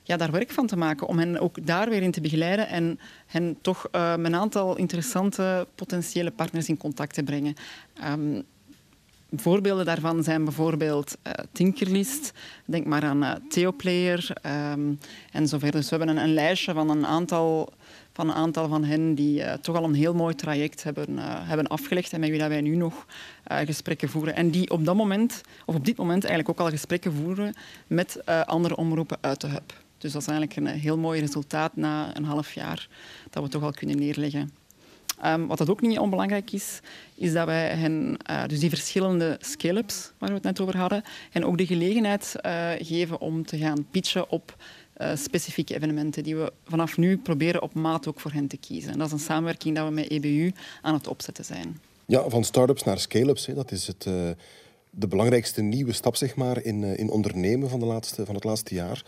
ja, 0.03 0.17
daar 0.17 0.31
werk 0.31 0.51
van 0.51 0.67
te 0.67 0.75
maken. 0.75 1.07
Om 1.07 1.19
hen 1.19 1.39
ook 1.39 1.65
daar 1.67 1.89
weer 1.89 2.01
in 2.01 2.11
te 2.11 2.21
begeleiden 2.21 2.67
en 2.67 2.99
hen 3.25 3.57
toch 3.61 3.87
met 3.91 4.25
een 4.25 4.35
aantal 4.35 4.77
interessante 4.77 5.67
potentiële 5.75 6.31
partners 6.31 6.69
in 6.69 6.77
contact 6.77 7.13
te 7.13 7.23
brengen. 7.23 7.55
Ehm, 7.93 8.41
Voorbeelden 9.35 9.85
daarvan 9.85 10.23
zijn 10.23 10.43
bijvoorbeeld 10.43 11.17
uh, 11.27 11.33
Tinkerlist, 11.51 12.33
denk 12.65 12.85
maar 12.85 13.03
aan 13.03 13.23
uh, 13.23 13.31
Theoplayer 13.49 14.29
um, 14.71 14.99
en 15.31 15.47
zo. 15.47 15.57
Dus 15.57 15.89
we 15.89 15.95
hebben 15.95 16.17
een, 16.17 16.33
lijstje 16.33 16.73
van 16.73 16.89
een 16.89 17.05
aantal 17.05 17.73
van, 18.13 18.29
een 18.29 18.35
aantal 18.35 18.67
van 18.67 18.83
hen 18.83 19.15
die 19.15 19.59
toch 19.59 19.75
al 19.75 19.83
een 19.83 19.93
heel 19.93 20.13
mooi 20.13 20.35
traject 20.35 20.83
hebben, 20.83 21.17
hebben 21.19 21.67
afgelegd 21.67 22.13
en 22.13 22.19
met 22.19 22.29
wie 22.29 22.39
dat 22.39 22.47
wij 22.47 22.61
nu 22.61 22.75
nog 22.75 23.05
gesprekken 23.45 24.09
voeren. 24.09 24.35
En 24.35 24.49
die 24.49 24.69
op 24.69 24.85
dat 24.85 24.95
moment, 24.95 25.41
of 25.65 25.75
op 25.75 25.85
dit 25.85 25.97
moment 25.97 26.23
eigenlijk 26.23 26.59
ook 26.59 26.65
al 26.65 26.71
gesprekken 26.71 27.13
voeren 27.13 27.53
met 27.87 28.25
andere 28.45 28.75
omroepen 28.75 29.17
uit 29.21 29.41
de 29.41 29.47
hub. 29.47 29.82
Dus 30.03 30.11
dat 30.11 30.21
is 30.21 30.27
eigenlijk 30.27 30.57
een 30.57 30.79
heel 30.79 30.97
mooi 30.97 31.19
resultaat 31.19 31.75
na 31.75 32.15
een 32.17 32.23
half 32.23 32.53
jaar 32.53 32.87
dat 33.29 33.43
we 33.43 33.49
toch 33.49 33.63
al 33.63 33.71
kunnen 33.71 33.97
neerleggen. 33.97 34.51
Um, 35.25 35.47
wat 35.47 35.57
dat 35.57 35.69
ook 35.69 35.81
niet 35.81 35.99
onbelangrijk 35.99 36.51
is, 36.51 36.79
is 37.15 37.33
dat 37.33 37.45
wij 37.45 37.67
hen, 37.67 38.17
uh, 38.29 38.45
dus 38.47 38.59
die 38.59 38.69
verschillende 38.69 39.37
scale-ups 39.41 40.11
waar 40.17 40.29
we 40.29 40.35
het 40.35 40.43
net 40.43 40.59
over 40.59 40.77
hadden, 40.77 41.03
en 41.31 41.45
ook 41.45 41.57
de 41.57 41.65
gelegenheid 41.65 42.35
uh, 42.45 42.69
geven 42.77 43.21
om 43.21 43.45
te 43.45 43.57
gaan 43.57 43.87
pitchen 43.91 44.29
op 44.29 44.55
specifieke 45.15 45.75
evenementen 45.75 46.23
die 46.23 46.35
we 46.35 46.53
vanaf 46.67 46.97
nu 46.97 47.17
proberen 47.17 47.61
op 47.61 47.73
maat 47.73 48.07
ook 48.07 48.19
voor 48.19 48.31
hen 48.31 48.47
te 48.47 48.57
kiezen. 48.57 48.91
En 48.91 48.97
dat 48.97 49.07
is 49.07 49.13
een 49.13 49.19
samenwerking 49.19 49.75
dat 49.75 49.87
we 49.87 49.93
met 49.93 50.09
EBU 50.09 50.51
aan 50.81 50.93
het 50.93 51.07
opzetten 51.07 51.45
zijn. 51.45 51.79
Ja, 52.05 52.29
van 52.29 52.43
start-ups 52.43 52.83
naar 52.83 52.99
scale-ups, 52.99 53.45
dat 53.45 53.71
is 53.71 53.87
het, 53.87 54.07
de 54.95 55.07
belangrijkste 55.07 55.61
nieuwe 55.61 55.93
stap 55.93 56.15
zeg 56.15 56.35
maar, 56.35 56.63
in, 56.63 56.83
in 56.83 57.09
ondernemen 57.09 57.69
van, 57.69 57.79
de 57.79 57.85
laatste, 57.85 58.25
van 58.25 58.35
het 58.35 58.43
laatste 58.43 58.75
jaar. 58.75 59.03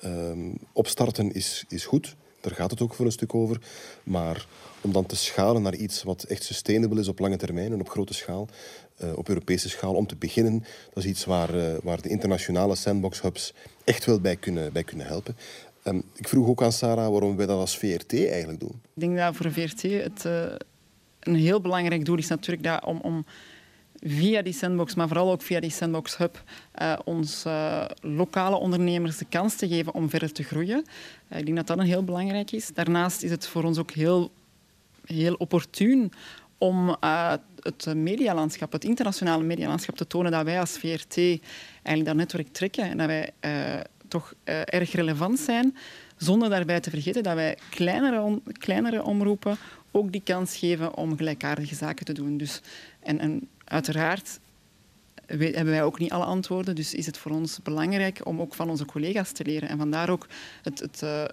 Ehm, 0.00 0.50
opstarten 0.72 1.32
is, 1.32 1.64
is 1.68 1.84
goed, 1.84 2.16
daar 2.40 2.54
gaat 2.54 2.70
het 2.70 2.80
ook 2.80 2.94
voor 2.94 3.06
een 3.06 3.12
stuk 3.12 3.34
over. 3.34 3.60
Maar 4.02 4.46
om 4.80 4.92
dan 4.92 5.06
te 5.06 5.16
schalen 5.16 5.62
naar 5.62 5.74
iets 5.74 6.02
wat 6.02 6.22
echt 6.22 6.42
sustainable 6.42 7.00
is 7.00 7.08
op 7.08 7.18
lange 7.18 7.36
termijn 7.36 7.72
en 7.72 7.80
op 7.80 7.88
grote 7.88 8.14
schaal, 8.14 8.48
uh, 9.02 9.16
op 9.16 9.28
Europese 9.28 9.68
schaal, 9.68 9.94
om 9.94 10.06
te 10.06 10.16
beginnen, 10.16 10.64
dat 10.94 11.04
is 11.04 11.10
iets 11.10 11.24
waar, 11.24 11.54
uh, 11.54 11.74
waar 11.82 12.02
de 12.02 12.08
internationale 12.08 12.74
sandbox 12.74 13.22
hubs 13.22 13.54
echt 13.84 14.04
wel 14.04 14.20
bij 14.20 14.36
kunnen, 14.36 14.72
bij 14.72 14.84
kunnen 14.84 15.06
helpen. 15.06 15.36
Um, 15.84 16.02
ik 16.14 16.28
vroeg 16.28 16.48
ook 16.48 16.62
aan 16.62 16.72
Sarah 16.72 17.10
waarom 17.10 17.36
wij 17.36 17.46
dat 17.46 17.58
als 17.58 17.78
VRT 17.78 18.12
eigenlijk 18.12 18.60
doen. 18.60 18.80
Ik 18.94 19.00
denk 19.00 19.16
dat 19.16 19.36
voor 19.36 19.52
VRT 19.52 19.82
het 19.82 20.24
een 21.20 21.34
heel 21.34 21.60
belangrijk 21.60 22.04
doel 22.04 22.16
is 22.16 22.28
natuurlijk 22.28 22.62
dat 22.62 22.84
om, 22.84 23.00
om 23.00 23.24
via 24.02 24.42
die 24.42 24.52
sandbox, 24.52 24.94
maar 24.94 25.08
vooral 25.08 25.30
ook 25.30 25.42
via 25.42 25.60
die 25.60 25.70
sandbox 25.70 26.16
hub, 26.16 26.42
uh, 26.82 26.98
ons 27.04 27.44
uh, 27.46 27.84
lokale 28.00 28.56
ondernemers 28.56 29.16
de 29.16 29.26
kans 29.28 29.56
te 29.56 29.68
geven 29.68 29.94
om 29.94 30.10
verder 30.10 30.32
te 30.32 30.42
groeien. 30.42 30.84
Uh, 31.32 31.38
ik 31.38 31.44
denk 31.44 31.56
dat 31.56 31.66
dat 31.66 31.78
een 31.78 31.84
heel 31.84 32.04
belangrijk 32.04 32.52
is. 32.52 32.70
Daarnaast 32.74 33.22
is 33.22 33.30
het 33.30 33.46
voor 33.46 33.64
ons 33.64 33.78
ook 33.78 33.90
heel, 33.90 34.30
heel 35.04 35.34
opportun 35.34 36.12
om 36.58 36.96
het 37.60 37.94
medialandschap, 37.94 38.72
het 38.72 38.84
internationale 38.84 39.42
medialandschap 39.42 39.96
te 39.96 40.06
tonen 40.06 40.32
dat 40.32 40.44
wij 40.44 40.60
als 40.60 40.78
VRT 40.78 41.16
eigenlijk 41.16 42.04
dat 42.04 42.14
netwerk 42.14 42.52
trekken 42.52 42.84
en 42.84 42.96
dat 42.96 43.06
wij 43.06 43.32
toch 44.08 44.34
erg 44.64 44.92
relevant 44.92 45.38
zijn, 45.38 45.76
zonder 46.16 46.50
daarbij 46.50 46.80
te 46.80 46.90
vergeten 46.90 47.22
dat 47.22 47.34
wij 47.34 47.58
kleinere, 47.70 48.40
kleinere 48.52 49.02
omroepen 49.02 49.56
ook 49.90 50.12
die 50.12 50.22
kans 50.24 50.56
geven 50.56 50.96
om 50.96 51.16
gelijkaardige 51.16 51.74
zaken 51.74 52.04
te 52.04 52.12
doen. 52.12 52.36
Dus, 52.36 52.60
en, 53.00 53.18
en 53.18 53.48
Uiteraard 53.70 54.40
hebben 55.26 55.64
wij 55.64 55.84
ook 55.84 55.98
niet 55.98 56.10
alle 56.10 56.24
antwoorden, 56.24 56.74
dus 56.74 56.94
is 56.94 57.06
het 57.06 57.18
voor 57.18 57.32
ons 57.32 57.62
belangrijk 57.62 58.20
om 58.24 58.40
ook 58.40 58.54
van 58.54 58.70
onze 58.70 58.84
collega's 58.84 59.32
te 59.32 59.44
leren. 59.44 59.68
En 59.68 59.78
vandaar 59.78 60.10
ook 60.10 60.26
het, 60.62 60.78
het, 60.78 61.00
uh, 61.04 61.24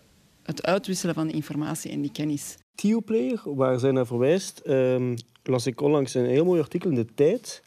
het 0.43 0.65
uitwisselen 0.65 1.15
van 1.15 1.29
informatie 1.29 1.91
en 1.91 2.01
die 2.01 2.11
kennis. 2.11 2.55
Theoplayer, 2.75 3.41
waar 3.43 3.79
zij 3.79 3.91
naar 3.91 4.05
verwijst, 4.05 4.61
um, 4.65 5.15
las 5.43 5.65
ik 5.65 5.81
onlangs 5.81 6.13
een 6.13 6.25
heel 6.25 6.45
mooi 6.45 6.61
artikel 6.61 6.89
in 6.89 6.95
de 6.95 7.13
tijd. 7.15 7.63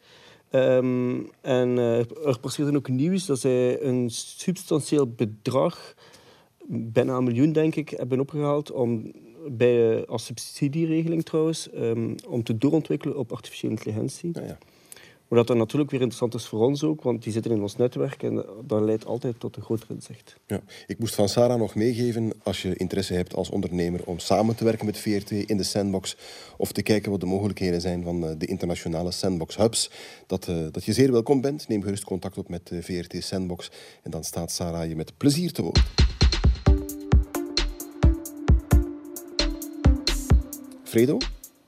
Um, 0.50 1.30
en 1.40 1.76
uh, 1.76 2.26
er 2.26 2.38
passeerde 2.40 2.76
ook 2.76 2.88
nieuws 2.88 3.26
dat 3.26 3.40
zij 3.40 3.82
een 3.82 4.10
substantieel 4.10 5.06
bedrag, 5.08 5.94
bijna 6.66 7.16
een 7.16 7.24
miljoen 7.24 7.52
denk 7.52 7.74
ik, 7.74 7.90
hebben 7.90 8.20
opgehaald 8.20 8.70
om 8.70 9.12
bij, 9.56 10.06
als 10.06 10.24
subsidieregeling 10.24 11.24
trouwens, 11.24 11.68
um, 11.74 12.14
om 12.28 12.42
te 12.42 12.58
doorontwikkelen 12.58 13.16
op 13.16 13.32
artificiële 13.32 13.72
intelligentie. 13.72 14.30
Ja, 14.32 14.42
ja. 14.42 14.58
Maar 15.30 15.38
dat 15.38 15.48
dan 15.48 15.58
natuurlijk 15.58 15.90
weer 15.90 16.00
interessant 16.00 16.34
is 16.34 16.46
voor 16.46 16.66
ons 16.66 16.84
ook, 16.84 17.02
want 17.02 17.22
die 17.22 17.32
zitten 17.32 17.50
in 17.50 17.62
ons 17.62 17.76
netwerk 17.76 18.22
en 18.22 18.44
dat 18.66 18.80
leidt 18.80 19.06
altijd 19.06 19.40
tot 19.40 19.56
een 19.56 19.62
groter 19.62 19.90
inzicht. 19.90 20.36
Ja. 20.46 20.60
Ik 20.86 20.98
moest 20.98 21.14
van 21.14 21.28
Sarah 21.28 21.58
nog 21.58 21.74
meegeven, 21.74 22.32
als 22.42 22.62
je 22.62 22.76
interesse 22.76 23.14
hebt 23.14 23.34
als 23.34 23.50
ondernemer 23.50 24.00
om 24.04 24.18
samen 24.18 24.56
te 24.56 24.64
werken 24.64 24.86
met 24.86 24.98
VRT 24.98 25.30
in 25.30 25.56
de 25.56 25.62
sandbox 25.62 26.16
of 26.56 26.72
te 26.72 26.82
kijken 26.82 27.10
wat 27.10 27.20
de 27.20 27.26
mogelijkheden 27.26 27.80
zijn 27.80 28.02
van 28.02 28.26
eh, 28.26 28.32
de 28.38 28.46
internationale 28.46 29.10
sandbox 29.10 29.56
hubs, 29.56 29.90
dat, 30.26 30.48
uh, 30.48 30.66
dat 30.70 30.84
je 30.84 30.92
zeer 30.92 31.12
welkom 31.12 31.40
bent. 31.40 31.68
Neem 31.68 31.82
gerust 31.82 32.04
contact 32.04 32.38
op 32.38 32.48
met 32.48 32.66
de 32.66 32.76
eh, 32.76 32.82
VRT 32.82 33.24
Sandbox 33.24 33.70
en 34.02 34.10
dan 34.10 34.24
staat 34.24 34.50
Sarah 34.50 34.88
je 34.88 34.96
met 34.96 35.16
plezier 35.16 35.52
te 35.52 35.62
woord. 35.62 35.80
Fredo? 40.90 41.18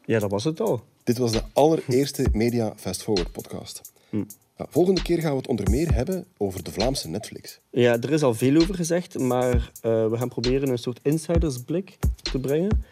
Ja, 0.05 0.19
dat 0.19 0.31
was 0.31 0.45
het 0.45 0.61
al. 0.61 0.83
Dit 1.05 1.19
was 1.19 1.33
de 1.33 1.43
allereerste 1.53 2.27
Media 2.33 2.73
Fast 2.77 3.03
Forward 3.03 3.33
podcast. 3.33 3.93
Hm. 4.11 4.23
volgende 4.57 5.03
keer 5.03 5.21
gaan 5.21 5.31
we 5.31 5.37
het 5.37 5.47
onder 5.47 5.71
meer 5.71 5.95
hebben 5.95 6.27
over 6.37 6.63
de 6.63 6.73
Vlaamse 6.73 7.09
Netflix. 7.09 7.61
Ja, 7.71 7.93
er 8.01 8.13
is 8.13 8.23
al 8.23 8.35
veel 8.35 8.61
over 8.61 8.75
gezegd, 8.75 9.19
maar 9.19 9.55
uh, 9.55 10.09
we 10.09 10.17
gaan 10.17 10.29
proberen 10.29 10.69
een 10.69 10.79
soort 10.79 11.01
insidersblik 11.03 11.99
te 12.23 12.39
brengen. 12.39 12.85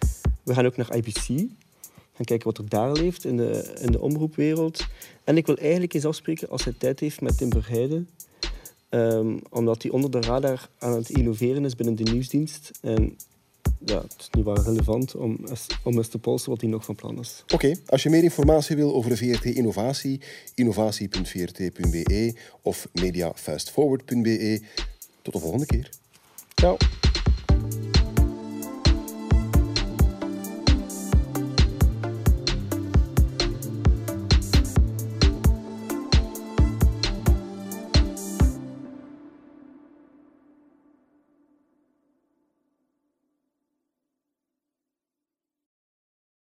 We 0.43 0.55
gaan 0.55 0.67
ook 0.67 0.77
naar 0.77 0.97
IBC, 0.97 1.27
gaan 2.13 2.25
kijken 2.25 2.45
wat 2.45 2.59
er 2.59 2.69
daar 2.69 2.93
leeft 2.93 3.25
in 3.25 3.37
de, 3.37 3.75
in 3.81 3.93
de 3.93 4.01
omroepwereld. 4.01 4.87
En 5.25 5.37
ik 5.37 5.47
wil 5.47 5.57
eigenlijk 5.57 5.95
eens 5.95 6.05
afspreken, 6.05 6.49
als 6.49 6.65
hij 6.65 6.75
tijd 6.79 7.01
heeft, 7.01 7.21
met 7.21 7.39
Tim 7.39 7.53
Verheijden. 7.53 8.09
Um, 8.91 9.41
omdat 9.51 9.83
hij 9.83 9.91
onder 9.91 10.11
de 10.11 10.21
radar 10.21 10.69
aan 10.79 10.93
het 10.93 11.11
innoveren 11.11 11.65
is 11.65 11.77
binnen 11.77 11.97
de 11.97 12.11
nieuwsdienst. 12.11 12.71
En 12.81 13.17
ja, 13.85 14.03
het 14.03 14.17
is 14.19 14.29
nu 14.31 14.43
wel 14.43 14.63
relevant 14.63 15.15
om, 15.15 15.39
om 15.83 15.97
eens 15.97 16.09
te 16.09 16.19
polsen 16.19 16.51
wat 16.51 16.61
hij 16.61 16.71
nog 16.71 16.85
van 16.85 16.95
plan 16.95 17.19
is. 17.19 17.45
Oké, 17.55 17.75
als 17.87 18.03
je 18.03 18.11
meer 18.11 18.23
informatie 18.23 18.77
wil 18.77 18.95
over 18.95 19.11
de 19.11 19.17
VRT 19.17 19.45
Innovatie, 19.45 20.21
innovatie.vrt.be 20.55 22.35
of 22.63 22.89
mediafastforward.be. 22.93 24.61
Tot 25.23 25.33
de 25.33 25.41
volgende 25.41 25.67
keer. 25.67 25.91
Ciao. 26.55 26.77